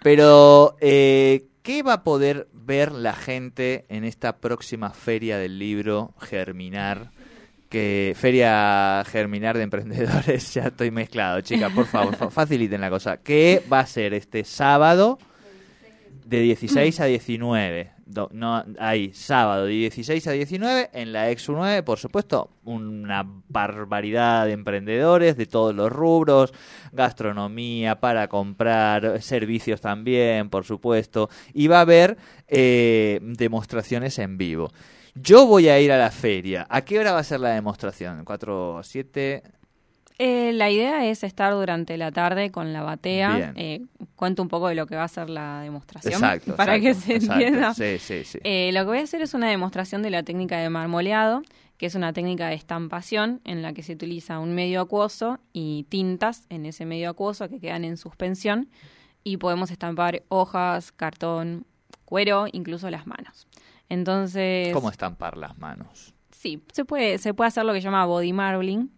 pero 0.03 0.77
eh, 0.81 1.47
¿qué 1.63 1.83
va 1.85 1.93
a 1.95 2.03
poder 2.05 2.49
ver 2.53 2.91
la 2.93 3.15
gente 3.15 3.85
en 3.89 4.03
esta 4.05 4.39
próxima 4.39 4.91
feria 4.91 5.39
del 5.39 5.59
libro 5.59 6.15
Germinar? 6.21 7.11
Que 7.69 8.13
feria 8.19 9.03
Germinar 9.07 9.57
de 9.57 9.63
emprendedores, 9.63 10.53
ya 10.55 10.65
estoy 10.65 10.91
mezclado, 10.91 11.41
chicas, 11.41 11.73
por 11.73 11.87
favor, 11.87 12.17
fa- 12.17 12.31
faciliten 12.31 12.81
la 12.81 12.91
cosa. 12.91 13.17
¿Qué 13.19 13.63
va 13.73 13.81
a 13.81 13.87
ser 13.87 14.13
este 14.15 14.45
sábado 14.45 15.19
de 16.27 16.41
16 16.41 17.01
a 17.01 17.05
19? 17.07 17.92
No, 18.33 18.65
ahí, 18.79 19.13
sábado 19.15 19.67
de 19.67 19.73
16 19.73 20.27
a 20.27 20.33
19 20.33 20.91
en 20.93 21.13
la 21.13 21.31
Exu 21.31 21.53
9, 21.53 21.83
por 21.83 21.99
supuesto, 21.99 22.51
una 22.65 23.25
barbaridad 23.49 24.47
de 24.47 24.53
emprendedores 24.53 25.37
de 25.37 25.47
todos 25.47 25.75
los 25.75 25.91
rubros, 25.91 26.53
gastronomía 26.93 28.01
para 28.01 28.29
comprar, 28.29 29.23
servicios 29.23 29.81
también, 29.81 30.51
por 30.51 30.65
supuesto, 30.65 31.31
y 31.55 31.69
va 31.69 31.79
a 31.79 31.83
haber 31.83 32.19
eh, 32.49 33.19
demostraciones 33.23 34.19
en 34.19 34.37
vivo. 34.37 34.71
Yo 35.15 35.47
voy 35.47 35.69
a 35.69 35.79
ir 35.79 35.93
a 35.93 35.99
la 35.99 36.11
feria. 36.11 36.67
¿A 36.71 36.83
qué 36.83 36.99
hora 36.99 37.13
va 37.13 37.19
a 37.19 37.25
ser 37.25 37.41
la 37.41 37.51
demostración? 37.51 38.25
¿4 38.25 38.49
o 38.49 38.83
7? 38.83 39.43
Eh, 40.25 40.53
la 40.53 40.71
idea 40.71 41.05
es 41.05 41.25
estar 41.25 41.53
durante 41.53 41.97
la 41.97 42.13
tarde 42.13 42.53
con 42.53 42.73
la 42.73 42.83
batea. 42.83 43.53
Eh, 43.57 43.85
cuento 44.15 44.41
un 44.41 44.49
poco 44.49 44.69
de 44.69 44.77
lo 44.77 44.87
que 44.87 44.95
va 44.95 45.03
a 45.03 45.09
ser 45.09 45.29
la 45.29 45.63
demostración. 45.63 46.15
Exacto. 46.15 46.55
Para 46.57 46.77
exacto, 46.77 47.01
que 47.01 47.07
se 47.07 47.17
exacto. 47.17 47.43
entienda. 47.43 47.75
Sí, 47.75 47.99
sí, 47.99 48.23
sí. 48.23 48.39
Eh, 48.45 48.71
lo 48.73 48.83
que 48.83 48.87
voy 48.87 48.99
a 48.99 49.03
hacer 49.03 49.21
es 49.21 49.35
una 49.35 49.49
demostración 49.51 50.01
de 50.01 50.11
la 50.11 50.23
técnica 50.23 50.59
de 50.59 50.71
marmoleado, 50.71 51.43
que 51.77 51.87
es 51.87 51.97
una 51.97 52.13
técnica 52.13 52.47
de 52.47 52.55
estampación 52.55 53.41
en 53.43 53.63
la 53.63 53.73
que 53.73 53.83
se 53.83 53.95
utiliza 53.95 54.39
un 54.39 54.55
medio 54.55 54.81
acuoso 54.83 55.41
y 55.53 55.87
tintas 55.89 56.47
en 56.51 56.67
ese 56.67 56.87
medio 56.87 57.11
acuoso 57.11 57.49
que 57.49 57.59
quedan 57.59 57.85
en 57.85 57.97
suspensión 57.97 58.69
y 59.25 59.39
podemos 59.39 59.73
estampar 59.73 60.23
hojas, 60.29 60.93
cartón, 60.93 61.67
cuero, 62.05 62.47
incluso 62.53 62.89
las 62.91 63.09
manos. 63.09 63.49
Entonces, 63.89 64.73
¿Cómo 64.73 64.89
estampar 64.89 65.37
las 65.37 65.59
manos? 65.59 66.15
sí, 66.31 66.63
se 66.73 66.85
puede, 66.85 67.19
se 67.19 67.35
puede 67.35 67.49
hacer 67.49 67.65
lo 67.65 67.73
que 67.73 67.81
se 67.81 67.87
llama 67.87 68.07
body 68.07 68.33
marbling. 68.33 68.89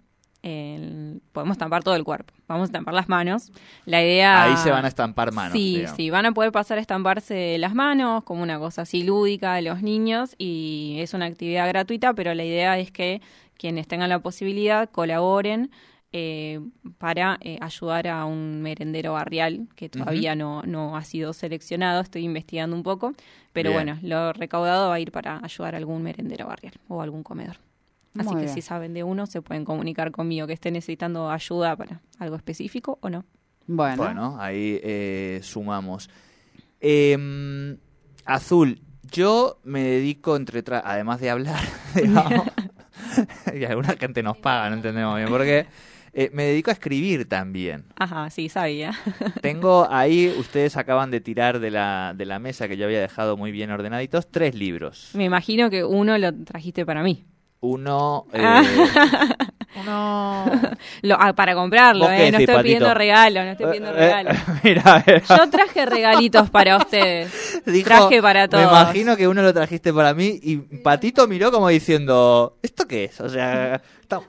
El- 0.46 1.22
podemos 1.32 1.54
estampar 1.54 1.82
todo 1.82 1.96
el 1.96 2.04
cuerpo, 2.04 2.34
vamos 2.46 2.64
a 2.64 2.66
estampar 2.66 2.92
las 2.92 3.08
manos. 3.08 3.50
La 3.86 4.02
idea 4.02 4.42
Ahí 4.42 4.56
se 4.58 4.70
van 4.70 4.84
a 4.84 4.88
estampar 4.88 5.32
manos. 5.32 5.52
Sí, 5.52 5.76
digamos. 5.76 5.96
sí, 5.96 6.10
van 6.10 6.26
a 6.26 6.32
poder 6.32 6.52
pasar 6.52 6.76
a 6.76 6.82
estamparse 6.82 7.56
las 7.58 7.74
manos 7.74 8.24
como 8.24 8.42
una 8.42 8.58
cosa 8.58 8.82
así 8.82 9.02
lúdica 9.04 9.54
de 9.54 9.62
los 9.62 9.80
niños 9.82 10.34
y 10.36 10.96
es 10.98 11.14
una 11.14 11.24
actividad 11.24 11.66
gratuita, 11.68 12.12
pero 12.12 12.34
la 12.34 12.44
idea 12.44 12.78
es 12.78 12.90
que 12.92 13.22
quienes 13.56 13.88
tengan 13.88 14.10
la 14.10 14.18
posibilidad 14.18 14.90
colaboren 14.90 15.70
eh, 16.12 16.60
para 16.98 17.38
eh, 17.40 17.56
ayudar 17.62 18.06
a 18.08 18.26
un 18.26 18.60
merendero 18.60 19.14
barrial 19.14 19.66
que 19.74 19.88
todavía 19.88 20.34
no, 20.36 20.62
no 20.64 20.96
ha 20.96 21.04
sido 21.04 21.32
seleccionado, 21.32 22.02
estoy 22.02 22.22
investigando 22.22 22.76
un 22.76 22.82
poco, 22.82 23.14
pero 23.54 23.70
Bien. 23.70 23.82
bueno, 23.86 23.98
lo 24.02 24.32
recaudado 24.34 24.90
va 24.90 24.96
a 24.96 25.00
ir 25.00 25.10
para 25.10 25.40
ayudar 25.42 25.74
a 25.74 25.78
algún 25.78 26.02
merendero 26.02 26.46
barrial 26.46 26.74
o 26.88 27.00
algún 27.00 27.22
comedor. 27.22 27.56
Así 28.16 28.28
Muy 28.28 28.36
que 28.36 28.42
bien. 28.44 28.54
si 28.54 28.62
saben 28.62 28.94
de 28.94 29.02
uno, 29.02 29.26
se 29.26 29.42
pueden 29.42 29.64
comunicar 29.64 30.12
conmigo 30.12 30.46
que 30.46 30.52
esté 30.52 30.70
necesitando 30.70 31.30
ayuda 31.30 31.76
para 31.76 32.00
algo 32.18 32.36
específico 32.36 32.98
o 33.00 33.10
no. 33.10 33.24
Bueno, 33.66 34.02
Bueno, 34.04 34.36
ahí 34.40 34.78
eh, 34.82 35.40
sumamos. 35.42 36.08
Em, 36.80 37.76
Azul, 38.24 38.80
yo 39.10 39.58
me 39.64 39.82
dedico, 39.82 40.36
entre 40.36 40.62
además 40.84 41.20
de 41.20 41.30
hablar, 41.30 41.60
digamos, 41.94 42.46
y 43.54 43.64
alguna 43.64 43.96
gente 43.98 44.22
nos 44.22 44.36
paga, 44.36 44.68
no 44.70 44.76
entendemos 44.76 45.16
bien 45.16 45.28
por 45.28 45.42
qué, 45.42 45.66
eh, 46.12 46.30
me 46.32 46.44
dedico 46.44 46.70
a 46.70 46.74
escribir 46.74 47.28
también. 47.28 47.86
Ajá, 47.96 48.30
sí, 48.30 48.48
sabía. 48.48 48.92
Tengo 49.42 49.88
ahí, 49.90 50.32
ustedes 50.38 50.76
acaban 50.76 51.10
de 51.10 51.20
tirar 51.20 51.58
de 51.58 51.70
la, 51.70 52.14
de 52.16 52.26
la 52.26 52.38
mesa 52.38 52.68
que 52.68 52.76
yo 52.76 52.84
había 52.84 53.00
dejado 53.00 53.36
muy 53.36 53.50
bien 53.50 53.70
ordenaditos, 53.70 54.30
tres 54.30 54.54
libros. 54.54 55.10
Me 55.14 55.24
imagino 55.24 55.70
que 55.70 55.84
uno 55.84 56.16
lo 56.18 56.32
trajiste 56.44 56.86
para 56.86 57.02
mí. 57.02 57.24
Uno... 57.64 58.26
eh, 58.32 58.42
Ah. 59.76 59.82
no. 59.84 60.44
Lo- 61.02 61.16
ah, 61.20 61.32
para 61.32 61.54
comprarlo, 61.54 62.04
¿Vos 62.04 62.10
qué 62.10 62.28
¿eh? 62.28 62.30
No 62.30 62.38
decís, 62.38 62.40
estoy 62.40 62.46
Patito? 62.46 62.62
pidiendo 62.62 62.94
regalo, 62.94 63.44
no 63.44 63.50
estoy 63.50 63.66
pidiendo 63.66 63.90
eh, 63.90 63.92
regalo. 63.94 64.30
mira, 64.62 64.82
a 64.84 64.98
ver. 65.00 65.22
Yo 65.28 65.50
traje 65.50 65.84
regalitos 65.86 66.48
para 66.50 66.76
ustedes. 66.76 67.60
Dijo, 67.66 67.84
traje 67.88 68.22
para 68.22 68.46
todos. 68.46 68.62
Me 68.64 68.70
imagino 68.70 69.16
que 69.16 69.26
uno 69.26 69.42
lo 69.42 69.52
trajiste 69.52 69.92
para 69.92 70.14
mí 70.14 70.38
y 70.42 70.56
Patito 70.58 71.26
miró 71.26 71.50
como 71.50 71.68
diciendo, 71.70 72.56
¿esto 72.62 72.86
qué 72.86 73.04
es? 73.04 73.20
O 73.20 73.28
sea, 73.28 73.80
está- 74.00 74.20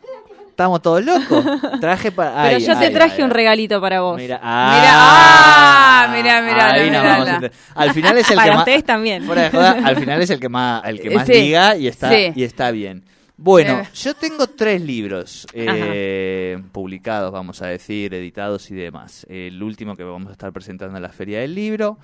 estamos 0.50 0.82
todos 0.82 1.06
locos. 1.06 1.46
Traje 1.80 2.12
para... 2.12 2.32
Pero 2.44 2.58
ay, 2.58 2.66
yo 2.66 2.80
te 2.80 2.86
ay, 2.88 2.94
traje 2.94 3.18
ay, 3.18 3.24
un 3.26 3.30
regalito 3.30 3.80
para 3.80 4.02
vos. 4.02 4.18
Mira, 4.18 4.40
ah, 4.42 6.08
mira, 6.12 6.42
mira, 6.42 6.72
ahí 6.72 6.86
mira, 6.86 7.04
vamos. 7.04 7.52
Al 7.76 7.94
final 7.94 8.18
es 8.18 8.28
el 8.32 8.36
para 8.36 8.46
que 8.48 8.52
más... 8.52 8.60
ustedes 8.62 8.84
también. 8.84 9.24
Fuera 9.26 9.44
de 9.44 9.50
joda, 9.52 9.78
al 9.84 9.96
final 9.98 10.22
es 10.24 10.30
el 10.32 10.40
que 10.40 10.50
más, 10.50 10.82
el 10.86 11.00
que 11.00 11.10
más 11.12 11.28
Sí. 11.28 11.34
diga 11.34 11.76
y 11.78 11.88
está, 11.88 12.10
Sí. 12.10 12.32
y 12.36 12.44
está 12.44 12.72
bien. 12.72 13.04
Bueno, 13.38 13.82
Eh. 13.82 13.90
yo 13.94 14.14
tengo 14.16 14.48
tres 14.48 14.82
libros 14.82 15.46
eh, 15.54 16.58
publicados, 16.72 17.32
vamos 17.34 17.62
a 17.62 17.68
decir, 17.68 18.14
editados 18.14 18.72
y 18.72 18.76
demás. 18.76 19.26
El 19.30 19.62
último 19.62 19.96
que 19.96 20.04
vamos 20.04 20.30
a 20.30 20.32
estar 20.32 20.54
presentando 20.54 20.96
en 20.96 21.04
la 21.04 21.10
Feria 21.12 21.40
del 21.42 21.54
Libro. 21.56 21.98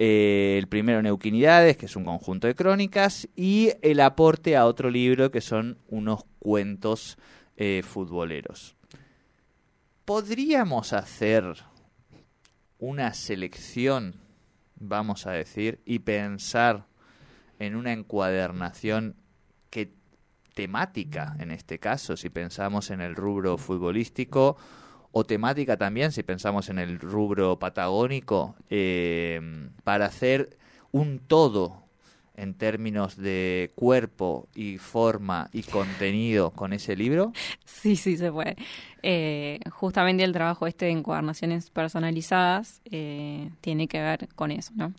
eh, 0.00 0.56
el 0.60 0.68
primero, 0.68 1.02
Neuquinidades, 1.02 1.76
que 1.76 1.86
es 1.86 1.96
un 1.96 2.04
conjunto 2.04 2.46
de 2.46 2.54
crónicas. 2.54 3.26
Y 3.34 3.72
el 3.82 3.98
aporte 3.98 4.56
a 4.56 4.64
otro 4.66 4.90
libro, 4.90 5.32
que 5.32 5.40
son 5.40 5.76
unos 5.88 6.22
cuentos 6.38 7.18
eh, 7.56 7.82
futboleros. 7.84 8.76
¿Podríamos 10.04 10.92
hacer 10.92 11.56
una 12.78 13.12
selección, 13.12 14.14
vamos 14.76 15.26
a 15.26 15.32
decir, 15.32 15.80
y 15.84 15.98
pensar 15.98 16.86
en 17.58 17.74
una 17.74 17.92
encuadernación 17.92 19.16
que 19.70 19.97
temática 20.58 21.36
en 21.38 21.52
este 21.52 21.78
caso, 21.78 22.16
si 22.16 22.30
pensamos 22.30 22.90
en 22.90 23.00
el 23.00 23.14
rubro 23.14 23.58
futbolístico, 23.58 24.56
o 25.12 25.22
temática 25.22 25.76
también, 25.76 26.10
si 26.10 26.24
pensamos 26.24 26.68
en 26.68 26.80
el 26.80 26.98
rubro 26.98 27.60
patagónico, 27.60 28.56
eh, 28.68 29.40
para 29.84 30.06
hacer 30.06 30.58
un 30.90 31.20
todo 31.20 31.84
en 32.34 32.54
términos 32.54 33.16
de 33.16 33.70
cuerpo 33.76 34.48
y 34.52 34.78
forma 34.78 35.48
y 35.52 35.62
contenido 35.62 36.50
con 36.50 36.72
ese 36.72 36.96
libro? 36.96 37.32
Sí, 37.64 37.94
sí, 37.94 38.16
se 38.16 38.32
puede. 38.32 38.56
Eh, 39.04 39.60
justamente 39.70 40.24
el 40.24 40.32
trabajo 40.32 40.66
este 40.66 40.86
de 40.86 40.90
encuadernaciones 40.90 41.70
personalizadas 41.70 42.82
eh, 42.90 43.50
tiene 43.60 43.86
que 43.86 44.00
ver 44.00 44.28
con 44.34 44.50
eso, 44.50 44.72
¿no? 44.74 44.92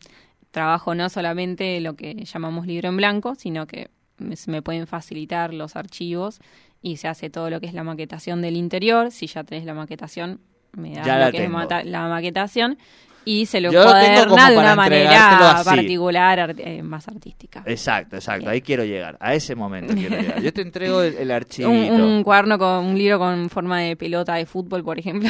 Trabajo 0.52 0.94
no 0.94 1.10
solamente 1.10 1.78
lo 1.80 1.96
que 1.96 2.24
llamamos 2.24 2.66
libro 2.66 2.88
en 2.88 2.96
blanco, 2.96 3.34
sino 3.34 3.66
que 3.66 3.90
me, 4.20 4.34
me 4.46 4.62
pueden 4.62 4.86
facilitar 4.86 5.52
los 5.54 5.76
archivos 5.76 6.40
y 6.82 6.96
se 6.96 7.08
hace 7.08 7.30
todo 7.30 7.50
lo 7.50 7.60
que 7.60 7.66
es 7.66 7.74
la 7.74 7.84
maquetación 7.84 8.40
del 8.42 8.56
interior. 8.56 9.10
Si 9.10 9.26
ya 9.26 9.44
tenés 9.44 9.64
la 9.64 9.74
maquetación, 9.74 10.40
me 10.76 10.94
da 10.94 11.02
Ya 11.02 11.14
lo 11.18 11.24
la 11.26 11.30
que 11.30 11.36
es 11.38 11.42
tengo. 11.44 11.58
mata- 11.58 11.82
la 11.84 12.08
maquetación 12.08 12.78
y 13.22 13.44
se 13.44 13.60
lo 13.60 13.70
Yo 13.70 13.84
lo 13.84 13.92
tengo 13.92 14.20
como 14.22 14.34
cuaderna 14.36 14.50
de 14.50 14.58
una 14.58 14.74
manera 14.76 15.50
así. 15.50 15.68
particular, 15.68 16.40
art- 16.40 16.58
eh, 16.58 16.82
más 16.82 17.06
artística. 17.06 17.62
Exacto, 17.66 18.16
exacto. 18.16 18.40
Bien. 18.44 18.52
Ahí 18.52 18.62
quiero 18.62 18.82
llegar. 18.84 19.18
A 19.20 19.34
ese 19.34 19.54
momento 19.54 19.92
quiero 19.94 20.16
llegar. 20.18 20.40
Yo 20.42 20.52
te 20.54 20.62
entrego 20.62 21.02
el, 21.02 21.14
el 21.16 21.30
archivito. 21.30 21.70
Un, 21.70 22.00
un 22.00 22.22
cuaderno 22.24 22.58
con 22.58 22.86
un 22.86 22.96
libro 22.96 23.18
con 23.18 23.50
forma 23.50 23.80
de 23.80 23.94
pelota 23.96 24.34
de 24.36 24.46
fútbol, 24.46 24.82
por 24.82 24.98
ejemplo. 24.98 25.28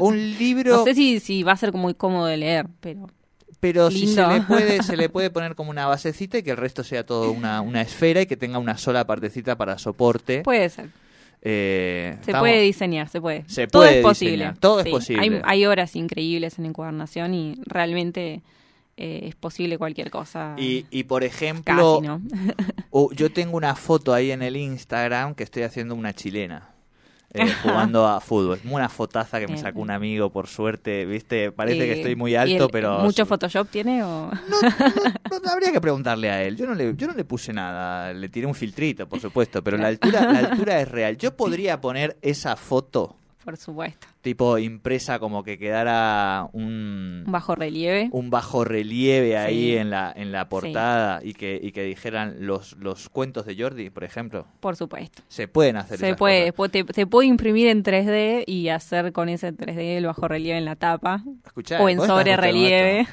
Un 0.00 0.16
libro, 0.38 0.78
no 0.78 0.84
sé 0.84 0.94
si, 0.96 1.20
si 1.20 1.44
va 1.44 1.52
a 1.52 1.56
ser 1.56 1.72
muy 1.72 1.94
cómodo 1.94 2.26
de 2.26 2.36
leer, 2.36 2.66
pero 2.80 3.06
pero 3.60 3.90
si 3.90 4.06
se 4.06 4.26
le, 4.26 4.40
puede, 4.42 4.82
se 4.82 4.96
le 4.96 5.08
puede 5.10 5.30
poner 5.30 5.54
como 5.54 5.70
una 5.70 5.86
basecita 5.86 6.38
y 6.38 6.42
que 6.42 6.50
el 6.50 6.56
resto 6.56 6.82
sea 6.82 7.04
todo 7.04 7.30
una, 7.30 7.60
una 7.60 7.82
esfera 7.82 8.22
y 8.22 8.26
que 8.26 8.36
tenga 8.36 8.58
una 8.58 8.76
sola 8.78 9.06
partecita 9.06 9.56
para 9.56 9.78
soporte. 9.78 10.42
puede 10.42 10.68
ser. 10.70 10.88
Eh, 11.42 12.12
Se 12.16 12.30
estamos- 12.32 12.40
puede 12.40 12.60
diseñar, 12.62 13.08
se 13.08 13.20
puede. 13.20 13.44
Se 13.48 13.66
todo 13.66 13.82
puede 13.82 13.98
es 13.98 14.02
posible. 14.04 14.32
diseñar, 14.32 14.58
todo 14.58 14.80
es 14.80 14.88
posible. 14.88 15.22
Hay, 15.22 15.40
hay 15.44 15.66
obras 15.66 15.96
increíbles 15.96 16.58
en 16.58 16.66
encuadernación 16.66 17.32
y 17.34 17.58
realmente 17.64 18.42
eh, 18.98 19.20
es 19.24 19.34
posible 19.36 19.78
cualquier 19.78 20.10
cosa. 20.10 20.54
Y, 20.58 20.84
y 20.90 21.04
por 21.04 21.24
ejemplo, 21.24 22.00
Casi, 22.02 22.06
¿no? 22.06 22.20
Oh, 22.90 23.10
yo 23.12 23.30
tengo 23.32 23.56
una 23.56 23.74
foto 23.74 24.12
ahí 24.12 24.30
en 24.32 24.42
el 24.42 24.56
Instagram 24.56 25.34
que 25.34 25.44
estoy 25.44 25.62
haciendo 25.62 25.94
una 25.94 26.12
chilena. 26.12 26.68
Eh, 27.32 27.46
jugando 27.62 28.06
a 28.06 28.20
fútbol. 28.20 28.58
Una 28.70 28.88
fotaza 28.88 29.38
que 29.40 29.46
me 29.48 29.56
sacó 29.58 29.80
un 29.80 29.90
amigo, 29.90 30.30
por 30.30 30.46
suerte, 30.48 31.04
¿viste? 31.06 31.52
Parece 31.52 31.78
que 31.86 31.92
estoy 31.92 32.16
muy 32.16 32.32
¿y 32.32 32.36
alto, 32.36 32.64
el- 32.64 32.70
pero... 32.70 32.98
¿Mucho 33.00 33.24
Photoshop 33.26 33.68
tiene 33.68 34.02
o...? 34.02 34.30
No, 34.30 35.40
no, 35.42 35.50
habría 35.50 35.72
que 35.72 35.80
preguntarle 35.80 36.30
a 36.30 36.42
él. 36.42 36.56
Yo 36.56 36.66
no 36.66 36.74
le, 36.74 36.94
yo 36.96 37.06
no 37.06 37.14
le 37.14 37.24
puse 37.24 37.52
nada. 37.52 38.12
Le 38.12 38.28
tiré 38.28 38.46
un 38.46 38.54
filtrito, 38.54 39.08
por 39.08 39.20
supuesto, 39.20 39.62
pero 39.62 39.76
la 39.76 39.88
altura, 39.88 40.22
la 40.32 40.38
altura 40.40 40.80
es 40.80 40.88
real. 40.88 41.16
Yo 41.16 41.36
podría 41.36 41.80
poner 41.80 42.16
esa 42.22 42.56
foto, 42.56 43.16
Por 43.50 43.56
supuesto. 43.58 44.06
tipo 44.22 44.58
impresa 44.58 45.18
como 45.18 45.42
que 45.42 45.58
quedara 45.58 46.48
un, 46.52 47.24
Un 47.26 47.32
bajo 47.32 47.54
relieve. 47.54 48.08
un 48.12 48.30
bajo 48.30 48.64
relieve 48.64 49.36
ahí 49.38 49.70
Sí. 49.72 49.76
en 49.76 49.90
la, 49.90 50.12
en 50.14 50.30
la 50.32 50.48
portada 50.48 51.20
y 51.22 51.34
que, 51.34 51.58
y 51.62 51.72
que 51.72 51.82
dijeran 51.84 52.46
los, 52.46 52.76
los 52.78 53.08
cuentos 53.08 53.46
de 53.46 53.56
Jordi, 53.56 53.90
por 53.90 54.04
ejemplo. 54.04 54.46
Por 54.60 54.76
supuesto. 54.76 55.22
Se 55.28 55.48
pueden 55.48 55.76
hacer 55.76 55.98
Se 55.98 56.06
esas 56.08 56.18
puede, 56.18 56.52
cosas. 56.52 56.72
te- 56.72 56.84
se 56.92 57.06
puede 57.06 57.28
imprimir 57.28 57.68
en 57.68 57.82
3D 57.82 58.44
y 58.46 58.68
hacer 58.68 59.12
con 59.12 59.28
ese 59.28 59.52
3D 59.52 59.96
el 59.98 60.06
bajo 60.06 60.28
relieve 60.28 60.58
en 60.58 60.64
la 60.64 60.76
tapa 60.76 61.22
Escuchá, 61.46 61.80
o 61.82 61.88
en 61.88 61.98
sobre 62.00 62.36
relieve. 62.36 63.06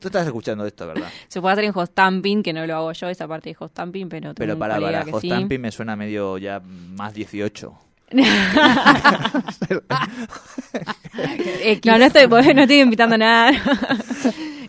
Tú 0.00 0.08
estás 0.08 0.26
escuchando 0.26 0.66
esto, 0.66 0.86
¿verdad? 0.86 1.08
Se 1.28 1.40
puede 1.40 1.52
hacer 1.52 1.64
en 1.64 1.72
hot 1.72 1.90
stamping, 1.90 2.42
que 2.42 2.52
no 2.52 2.66
lo 2.66 2.74
hago 2.76 2.92
yo, 2.92 3.08
esa 3.08 3.26
parte 3.28 3.50
de 3.50 3.54
hot 3.54 3.70
stamping, 3.70 4.08
pero 4.08 4.34
Pero 4.34 4.58
para, 4.58 4.80
para 4.80 5.04
que 5.04 5.12
Hot 5.12 5.20
sí. 5.20 5.28
Stamping 5.28 5.60
me 5.60 5.70
suena 5.70 5.96
medio 5.96 6.36
ya 6.38 6.60
más 6.60 7.14
18. 7.14 7.72
No, 11.84 11.98
no 11.98 12.04
estoy, 12.04 12.26
no 12.28 12.62
estoy 12.62 12.80
invitando 12.80 13.14
a 13.14 13.18
nada. 13.18 13.52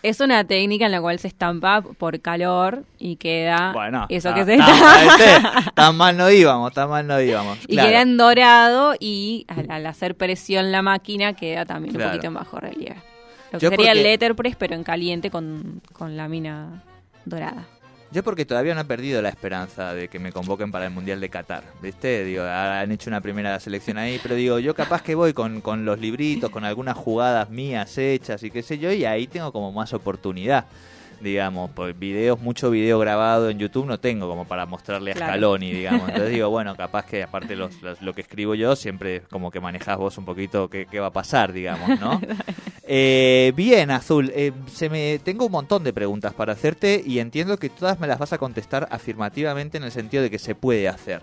es 0.04 0.20
una 0.20 0.44
técnica 0.44 0.86
en 0.86 0.92
la 0.92 1.02
cual 1.02 1.20
se 1.20 1.28
estampa 1.28 1.82
por 1.82 2.20
calor 2.22 2.84
y 2.98 3.16
queda 3.18 3.72
Bueno, 3.74 4.06
eso 4.10 4.30
ta- 4.30 4.36
que 4.36 4.46
se 4.46 4.58
ta- 4.58 4.72
está 4.74 5.26
este, 5.26 5.72
tan 5.76 5.96
mal 5.96 6.18
no 6.18 6.30
íbamos, 6.32 6.74
tan 6.74 6.90
mal 6.90 7.06
no 7.06 7.22
íbamos. 7.22 7.58
y 7.68 7.74
Claro. 7.74 7.90
queda 7.90 8.02
en 8.02 8.18
dorado 8.18 8.96
y 9.00 9.46
al, 9.48 9.70
al 9.70 9.86
hacer 9.86 10.16
presión 10.16 10.72
la 10.72 10.82
máquina 10.82 11.34
queda 11.34 11.66
también 11.66 11.94
Claro. 11.96 12.10
un 12.10 12.12
poquito 12.14 12.28
en 12.28 12.34
bajo 12.34 12.60
relieve. 12.60 12.96
Lo 13.52 13.60
que 13.60 13.66
Yo 13.66 13.70
sería 13.70 13.92
el 13.92 14.02
letterpress 14.04 14.56
pero 14.56 14.76
en 14.76 14.84
caliente 14.84 15.30
con, 15.30 15.82
con 15.94 16.16
lámina 16.18 16.84
dorada. 17.26 17.66
Yo 18.12 18.24
porque 18.24 18.44
todavía 18.46 18.76
no 18.76 18.82
he 18.82 18.86
perdido 18.86 19.22
la 19.22 19.30
esperanza 19.30 19.94
de 19.94 20.10
que 20.10 20.20
me 20.20 20.34
convoquen 20.34 20.70
para 20.70 20.86
el 20.86 20.92
Mundial 20.92 21.22
de 21.22 21.30
Qatar, 21.30 21.64
¿viste? 21.82 22.26
Digo, 22.26 22.44
han 22.44 22.92
hecho 22.92 23.10
una 23.10 23.22
primera 23.22 23.58
selección 23.62 23.98
ahí, 23.98 24.20
pero 24.22 24.36
digo, 24.36 24.60
yo 24.60 24.76
capaz 24.76 25.02
que 25.02 25.16
voy 25.16 25.32
con, 25.32 25.62
con 25.62 25.86
los 25.86 25.98
libritos, 25.98 26.50
con 26.50 26.66
algunas 26.66 26.98
jugadas 26.98 27.50
mías 27.50 27.98
hechas 27.98 28.44
y 28.44 28.52
qué 28.52 28.64
sé 28.64 28.78
yo, 28.80 28.92
y 28.92 29.06
ahí 29.06 29.28
tengo 29.28 29.54
como 29.54 29.72
más 29.72 29.94
oportunidad, 29.94 30.66
digamos, 31.22 31.72
pues 31.74 31.98
videos, 31.98 32.38
mucho 32.42 32.70
video 32.70 33.00
grabado 33.00 33.50
en 33.50 33.60
YouTube 33.60 33.86
no 33.86 33.98
tengo 33.98 34.28
como 34.28 34.44
para 34.46 34.66
mostrarle 34.66 35.12
a 35.12 35.14
Claro. 35.14 35.32
Scaloni, 35.32 35.72
digamos. 35.72 36.10
Entonces 36.10 36.32
digo, 36.34 36.50
bueno, 36.50 36.76
capaz 36.76 37.06
que 37.06 37.24
aparte 37.24 37.56
los, 37.56 37.82
los- 37.82 38.02
lo 38.02 38.14
que 38.14 38.22
escribo 38.22 38.56
yo, 38.56 38.76
siempre 38.76 39.22
como 39.30 39.52
que 39.52 39.62
manejás 39.62 39.98
vos 39.98 40.18
un 40.18 40.26
poquito 40.26 40.70
qué, 40.70 40.86
qué 40.86 41.00
va 41.00 41.08
a 41.08 41.14
pasar, 41.14 41.54
digamos, 41.54 41.98
¿no? 41.98 42.20
Eh, 42.84 43.54
bien, 43.56 43.92
Azul, 43.92 44.32
eh, 44.36 44.52
se 44.74 44.90
me, 44.90 45.20
tengo 45.20 45.46
un 45.46 45.52
montón 45.52 45.84
de 45.84 45.94
preguntas 45.94 46.34
para 46.34 46.54
hacerte 46.54 47.02
y 47.06 47.20
entiendo 47.20 47.58
que 47.58 47.70
todas 47.70 48.00
me 48.00 48.08
las 48.08 48.18
vas 48.18 48.34
a 48.34 48.38
contestar 48.38 48.88
afirmativamente 48.92 49.78
en 49.78 49.84
el 49.84 49.92
sentido 49.92 50.24
de 50.24 50.30
que 50.30 50.40
se 50.40 50.56
puede 50.56 50.88
hacer. 50.88 51.22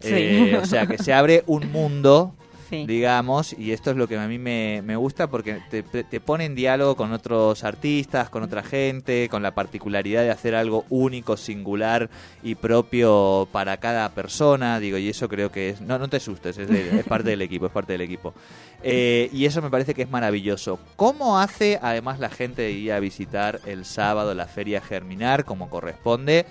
Sí. 0.00 0.14
Eh, 0.14 0.58
o 0.62 0.66
sea, 0.66 0.86
que 0.86 0.96
se 0.98 1.12
abre 1.12 1.44
un 1.46 1.70
mundo, 1.72 2.34
Sí. 2.68 2.84
digamos, 2.86 3.54
y 3.58 3.72
esto 3.72 3.90
es 3.90 3.96
lo 3.96 4.06
que 4.08 4.18
a 4.18 4.26
mí 4.28 4.38
me, 4.38 4.82
me 4.84 4.96
gusta 4.96 5.28
porque 5.28 5.58
te, 5.70 5.82
te 5.82 6.20
pone 6.20 6.44
en 6.44 6.54
diálogo 6.54 6.96
con 6.96 7.12
otros 7.12 7.64
artistas, 7.64 8.28
con 8.28 8.42
otra 8.42 8.62
gente, 8.62 9.28
con 9.30 9.42
la 9.42 9.52
particularidad 9.54 10.22
de 10.22 10.30
hacer 10.30 10.54
algo 10.54 10.84
único, 10.90 11.36
singular 11.36 12.10
y 12.42 12.54
propio 12.56 13.48
para 13.52 13.78
cada 13.78 14.08
persona, 14.10 14.78
digo, 14.80 14.98
y 14.98 15.08
eso 15.08 15.28
creo 15.28 15.50
que 15.50 15.70
es... 15.70 15.80
No, 15.80 15.98
no 15.98 16.08
te 16.08 16.18
asustes, 16.18 16.58
es, 16.58 16.68
de- 16.68 17.00
es 17.00 17.04
parte 17.06 17.30
del 17.30 17.42
equipo, 17.42 17.66
es 17.66 17.72
parte 17.72 17.92
del 17.92 18.02
equipo. 18.02 18.34
Eh, 18.82 19.30
y 19.32 19.44
eso 19.46 19.62
me 19.62 19.70
parece 19.70 19.94
que 19.94 20.02
es 20.02 20.10
maravilloso. 20.10 20.78
¿Cómo 20.96 21.38
hace 21.38 21.78
además 21.82 22.18
la 22.20 22.28
gente 22.30 22.62
de 22.62 22.72
ir 22.72 22.92
a 22.92 23.00
visitar 23.00 23.60
el 23.66 23.84
sábado 23.84 24.34
la 24.34 24.46
feria 24.46 24.80
Germinar 24.80 25.44
como 25.44 25.68
corresponde? 25.70 26.46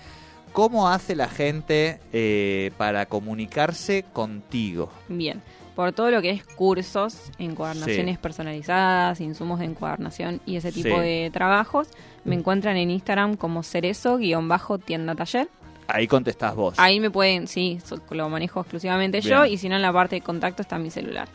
¿Cómo 0.53 0.89
hace 0.89 1.15
la 1.15 1.27
gente 1.29 1.99
eh, 2.13 2.71
para 2.77 3.05
comunicarse 3.05 4.05
contigo? 4.13 4.89
Bien, 5.07 5.41
por 5.77 5.93
todo 5.93 6.09
lo 6.09 6.23
que 6.23 6.31
es 6.31 6.43
cursos, 6.43 7.31
encuadernaciones 7.37 8.15
Sí. 8.15 8.19
personalizadas, 8.19 9.21
insumos 9.21 9.59
de 9.59 9.65
encuadernación 9.65 10.41
y 10.43 10.55
ese 10.55 10.71
tipo 10.71 10.95
Sí. 10.95 11.01
de 11.01 11.29
trabajos, 11.31 11.87
me 12.25 12.33
encuentran 12.33 12.77
en 12.77 12.89
Instagram 12.89 13.35
como 13.37 13.61
cerezo-tienda 13.61 15.13
taller. 15.13 15.47
Ahí 15.87 16.07
contestás 16.07 16.55
vos. 16.55 16.73
Ahí 16.79 16.99
me 16.99 17.11
pueden, 17.11 17.47
sí, 17.47 17.79
lo 18.09 18.27
manejo 18.27 18.59
exclusivamente 18.61 19.21
yo 19.21 19.45
y 19.45 19.57
si 19.57 19.69
no 19.69 19.75
en 19.75 19.83
la 19.83 19.93
parte 19.93 20.15
de 20.15 20.21
contacto 20.21 20.63
está 20.63 20.79
mi 20.79 20.89
celular. 20.89 21.27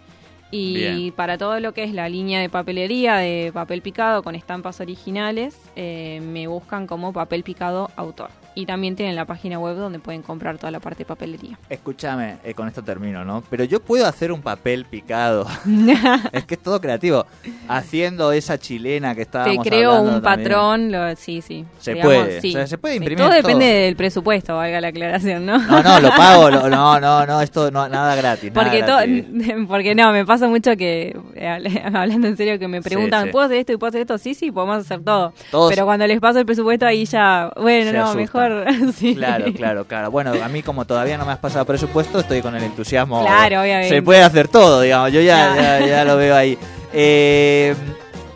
Y 0.50 0.74
Bien. 0.74 1.12
para 1.12 1.38
todo 1.38 1.61
lo 1.61 1.72
que 1.72 1.85
es 1.85 1.94
la 1.94 2.09
línea 2.09 2.40
de 2.40 2.48
papelería 2.50 3.16
de 3.18 3.52
papel 3.55 3.81
picado 3.81 4.24
con 4.24 4.35
estampas 4.35 4.81
originales, 4.81 5.57
eh, 5.76 6.20
me 6.20 6.48
buscan 6.48 6.88
como 6.88 7.12
papel 7.12 7.44
picado 7.44 7.90
autor. 7.94 8.31
Y 8.55 8.67
también 8.67 8.97
tienen 8.97 9.17
la 9.17 9.25
página 9.25 9.59
web 9.59 9.77
donde 9.77 9.99
pueden 9.99 10.21
comprar 10.23 10.59
toda 10.59 10.71
la 10.71 10.79
parte 10.79 10.99
de 11.01 11.05
papelería. 11.07 11.59
Escúchame, 11.71 12.37
eh, 12.45 12.53
con 12.53 12.69
esto 12.69 12.83
termino, 12.83 13.25
¿no? 13.25 13.43
Pero 13.49 13.65
yo 13.65 13.81
puedo 13.81 14.07
hacer 14.07 14.31
un 14.31 14.43
papel 14.43 14.85
picado. 14.85 15.47
es 16.33 16.45
que 16.45 16.55
es 16.55 16.62
todo 16.62 16.79
creativo. 16.81 17.25
Haciendo 17.69 18.33
esa 18.33 18.59
chilena 18.59 19.11
que 19.11 19.17
Te 19.17 19.23
estábamos 19.23 19.67
creo 19.67 19.91
hablando 19.93 20.17
un 20.19 20.23
también. 20.23 20.49
patrón, 20.51 20.93
lo- 20.93 21.17
sí, 21.17 21.41
sí. 21.41 21.65
Se 21.79 21.95
Digamos, 21.95 22.15
puede, 22.15 22.41
sí. 22.43 22.51
o 22.51 22.53
sea, 22.53 22.67
se 22.67 22.77
puede 22.79 22.95
Sí, 22.95 22.99
imprimir 22.99 23.19
Todo 23.19 23.29
todo. 23.29 23.37
depende 23.38 23.65
del 23.65 23.97
presupuesto, 23.97 24.57
valga 24.57 24.81
la 24.83 24.88
aclaración, 24.88 25.47
¿no? 25.47 25.57
No, 25.59 25.83
no, 25.83 26.01
lo 26.01 26.09
pago. 26.17 26.51
lo- 26.51 26.69
no, 26.69 27.01
no, 27.01 27.27
no, 27.27 27.41
esto 27.41 27.71
no, 27.71 27.88
nada 27.88 28.15
gratis. 28.17 28.53
nada 28.53 28.62
Porque, 28.65 28.83
to- 28.83 28.97
gratis. 28.97 29.67
porque 29.69 29.95
no, 29.95 30.12
me 30.12 30.27
pasa 30.27 30.47
mucho 30.49 30.77
que, 30.77 31.17
eh, 31.37 31.47
habl- 31.47 31.97
hablando 31.97 32.27
en 32.29 32.37
serio, 32.37 32.59
que 32.59 32.69
me 32.69 32.83
preguntan, 32.83 33.25
sí. 33.27 33.31
¿puedo 33.33 33.47
hacer 33.47 33.57
esto 33.59 33.73
y 33.73 33.77
puedo 33.79 33.88
hacer 33.88 34.03
esto? 34.03 34.19
Sí, 34.19 34.35
sí, 34.35 34.51
podemos 34.53 34.77
hacer 34.79 35.03
todo. 35.03 35.33
Todos- 35.51 35.71
Pero 35.73 35.87
cuando 35.87 36.07
les 36.07 36.21
paso 36.21 36.38
el 36.38 36.45
presupuesto 36.47 36.85
ahí 36.85 37.07
ya, 37.07 37.51
bueno, 37.57 37.93
no, 37.93 38.15
mejor. 38.15 38.41
sí. 38.94 39.14
Claro, 39.14 39.52
claro, 39.52 39.87
claro. 39.87 40.11
Bueno, 40.11 40.33
a 40.42 40.48
mí 40.48 40.62
como 40.62 40.85
todavía 40.85 41.16
no 41.18 41.24
me 41.26 41.33
has 41.33 41.38
pasado 41.38 41.64
presupuesto, 41.64 42.20
estoy 42.20 42.40
con 42.42 42.55
el 42.55 42.62
entusiasmo. 42.62 43.22
Claro, 43.22 43.61
obviamente. 43.62 43.88
Se 43.94 44.02
puede 44.02 44.22
hacer 44.22 44.48
todo, 44.48 44.81
digamos. 44.81 45.12
Yo 45.12 45.20
ya, 45.20 45.55
ya, 45.81 45.87
ya 45.87 46.05
lo 46.05 46.16
veo 46.16 46.35
ahí. 46.37 46.57
Eh, 46.94 47.74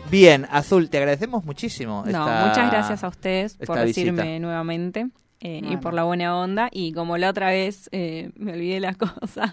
bien, 0.09 0.47
Azul, 0.51 0.89
te 0.89 0.97
agradecemos 0.97 1.45
muchísimo. 1.45 2.01
No, 2.05 2.09
esta- 2.27 2.45
muchas 2.47 2.71
gracias 2.71 3.03
a 3.03 3.07
ustedes 3.07 3.55
por 3.65 3.77
decirme 3.79 4.23
visita. 4.23 4.39
nuevamente. 4.39 5.07
eh, 5.41 5.61
y 5.63 5.77
por 5.77 5.93
la 5.93 6.01
buena 6.05 6.35
onda 6.35 6.67
y 6.71 6.91
como 6.93 7.15
la 7.19 7.29
otra 7.29 7.49
vez 7.49 7.87
eh, 7.91 8.31
me 8.35 8.53
olvidé 8.53 8.79
las 8.79 8.97
cosas 8.97 9.51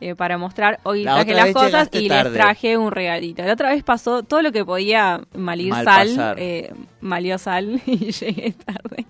eh, 0.00 0.16
para 0.16 0.36
mostrar 0.38 0.80
hoy 0.82 1.04
La 1.04 1.14
traje 1.14 1.34
las 1.34 1.52
cosas 1.52 1.88
y 1.92 2.08
tarde. 2.08 2.30
les 2.30 2.38
traje 2.40 2.76
un 2.76 2.90
regalito 2.90 3.44
la 3.44 3.52
otra 3.52 3.68
vez 3.70 3.84
pasó 3.84 4.24
todo 4.24 4.42
lo 4.42 4.50
que 4.50 4.64
podía 4.64 5.20
malir 5.36 5.70
Mal 5.70 5.84
sal 5.84 6.34
eh, 6.38 6.74
malió 7.00 7.38
sal 7.38 7.80
y 7.86 8.10
llegué 8.10 8.50
tarde 8.52 9.06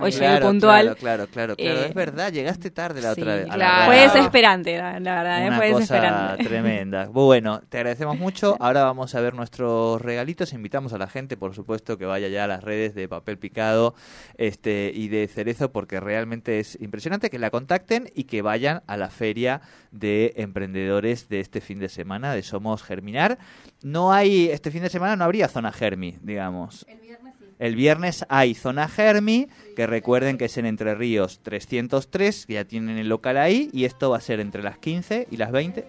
Hoy 0.00 0.10
bien. 0.10 0.22
llegué 0.22 0.40
puntual. 0.40 0.96
Claro, 0.96 1.26
claro, 1.26 1.56
claro. 1.56 1.80
Eh, 1.80 1.86
es 1.88 1.94
verdad, 1.94 2.32
llegaste 2.32 2.70
tarde 2.70 3.00
la 3.02 3.14
Sí, 3.14 3.20
otra 3.20 3.34
vez. 3.36 3.46
claro. 3.46 3.86
Fue 3.86 3.96
desesperante, 4.00 4.78
la, 4.78 5.00
la 5.00 5.14
verdad, 5.16 5.42
¿eh? 5.44 5.46
Una 5.48 5.56
fue 5.56 5.66
cosa 5.72 5.80
desesperante. 5.80 6.44
tremenda. 6.48 7.06
Bueno, 7.06 7.60
te 7.68 7.78
agradecemos 7.78 8.18
mucho. 8.18 8.56
Ahora 8.60 8.84
vamos 8.84 9.14
a 9.14 9.20
ver 9.20 9.34
nuestros 9.34 10.00
regalitos. 10.02 10.52
Invitamos 10.52 10.92
a 10.92 10.98
la 10.98 11.06
gente, 11.08 11.36
por 11.36 11.54
supuesto, 11.54 11.98
que 11.98 12.06
vaya 12.06 12.28
ya 12.28 12.44
a 12.44 12.46
las 12.46 12.62
redes 12.62 12.94
de 12.94 13.08
Papel 13.08 13.38
Picado 13.38 13.94
este 14.36 14.90
y 14.94 15.08
de 15.08 15.26
Cerezo, 15.28 15.72
porque 15.72 16.00
realmente 16.00 16.58
es 16.60 16.78
impresionante 16.80 17.30
que 17.30 17.38
la 17.38 17.50
contacten 17.50 18.10
y 18.14 18.24
que 18.24 18.42
vayan 18.42 18.82
a 18.86 18.96
la 18.96 19.10
feria 19.10 19.60
de 19.90 20.32
emprendedores 20.36 21.28
de 21.28 21.40
este 21.40 21.60
fin 21.60 21.78
de 21.78 21.88
semana 21.88 22.32
de 22.34 22.42
Somos 22.42 22.82
Germinar. 22.82 23.38
No 23.82 24.12
hay, 24.12 24.48
este 24.50 24.70
fin 24.70 24.82
de 24.82 24.90
semana 24.90 25.16
no 25.16 25.24
habría 25.24 25.48
zona 25.48 25.72
Germi, 25.72 26.16
digamos. 26.22 26.84
El 26.88 26.98
viernes 27.00 27.25
hay 27.58 28.54
zona 28.54 28.88
Germi, 28.88 29.48
que 29.74 29.86
recuerden 29.86 30.38
que 30.38 30.46
es 30.46 30.56
en 30.58 30.66
Entre 30.66 30.94
Ríos 30.94 31.40
303, 31.42 32.46
que 32.46 32.54
ya 32.54 32.64
tienen 32.64 32.98
el 32.98 33.08
local 33.08 33.36
ahí, 33.36 33.70
y 33.72 33.84
esto 33.84 34.10
va 34.10 34.18
a 34.18 34.20
ser 34.20 34.40
entre 34.40 34.62
las 34.62 34.78
15 34.78 35.28
y 35.30 35.36
las 35.36 35.50
20, 35.52 35.84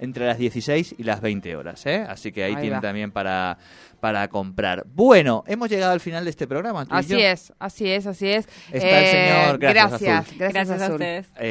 entre 0.00 0.26
las 0.26 0.38
16 0.38 0.94
y 0.98 1.02
las 1.04 1.20
20 1.20 1.54
horas, 1.56 1.84
¿eh? 1.86 2.04
Así 2.08 2.32
que 2.32 2.44
ahí, 2.44 2.54
Ahí 2.54 2.60
tienen 2.62 2.78
va. 2.78 2.80
también 2.82 3.12
para, 3.12 3.56
para 4.00 4.26
comprar. 4.28 4.84
Bueno, 4.92 5.44
hemos 5.46 5.68
llegado 5.70 5.92
al 5.92 6.00
final 6.00 6.24
de 6.24 6.30
este 6.30 6.48
programa. 6.48 6.86
Así 6.90 7.20
es, 7.22 7.52
así 7.60 7.88
es, 7.88 8.06
así 8.06 8.28
es. 8.28 8.48
Está 8.72 9.00
el 9.00 9.06
señor 9.06 9.58
Gracias 9.58 10.00
Gracias, 10.00 10.02
Azul. 10.20 10.38
gracias, 10.38 10.66
Gracias 10.66 10.82
a 10.90 10.92
ustedes. 10.92 11.26
Eh, 11.38 11.50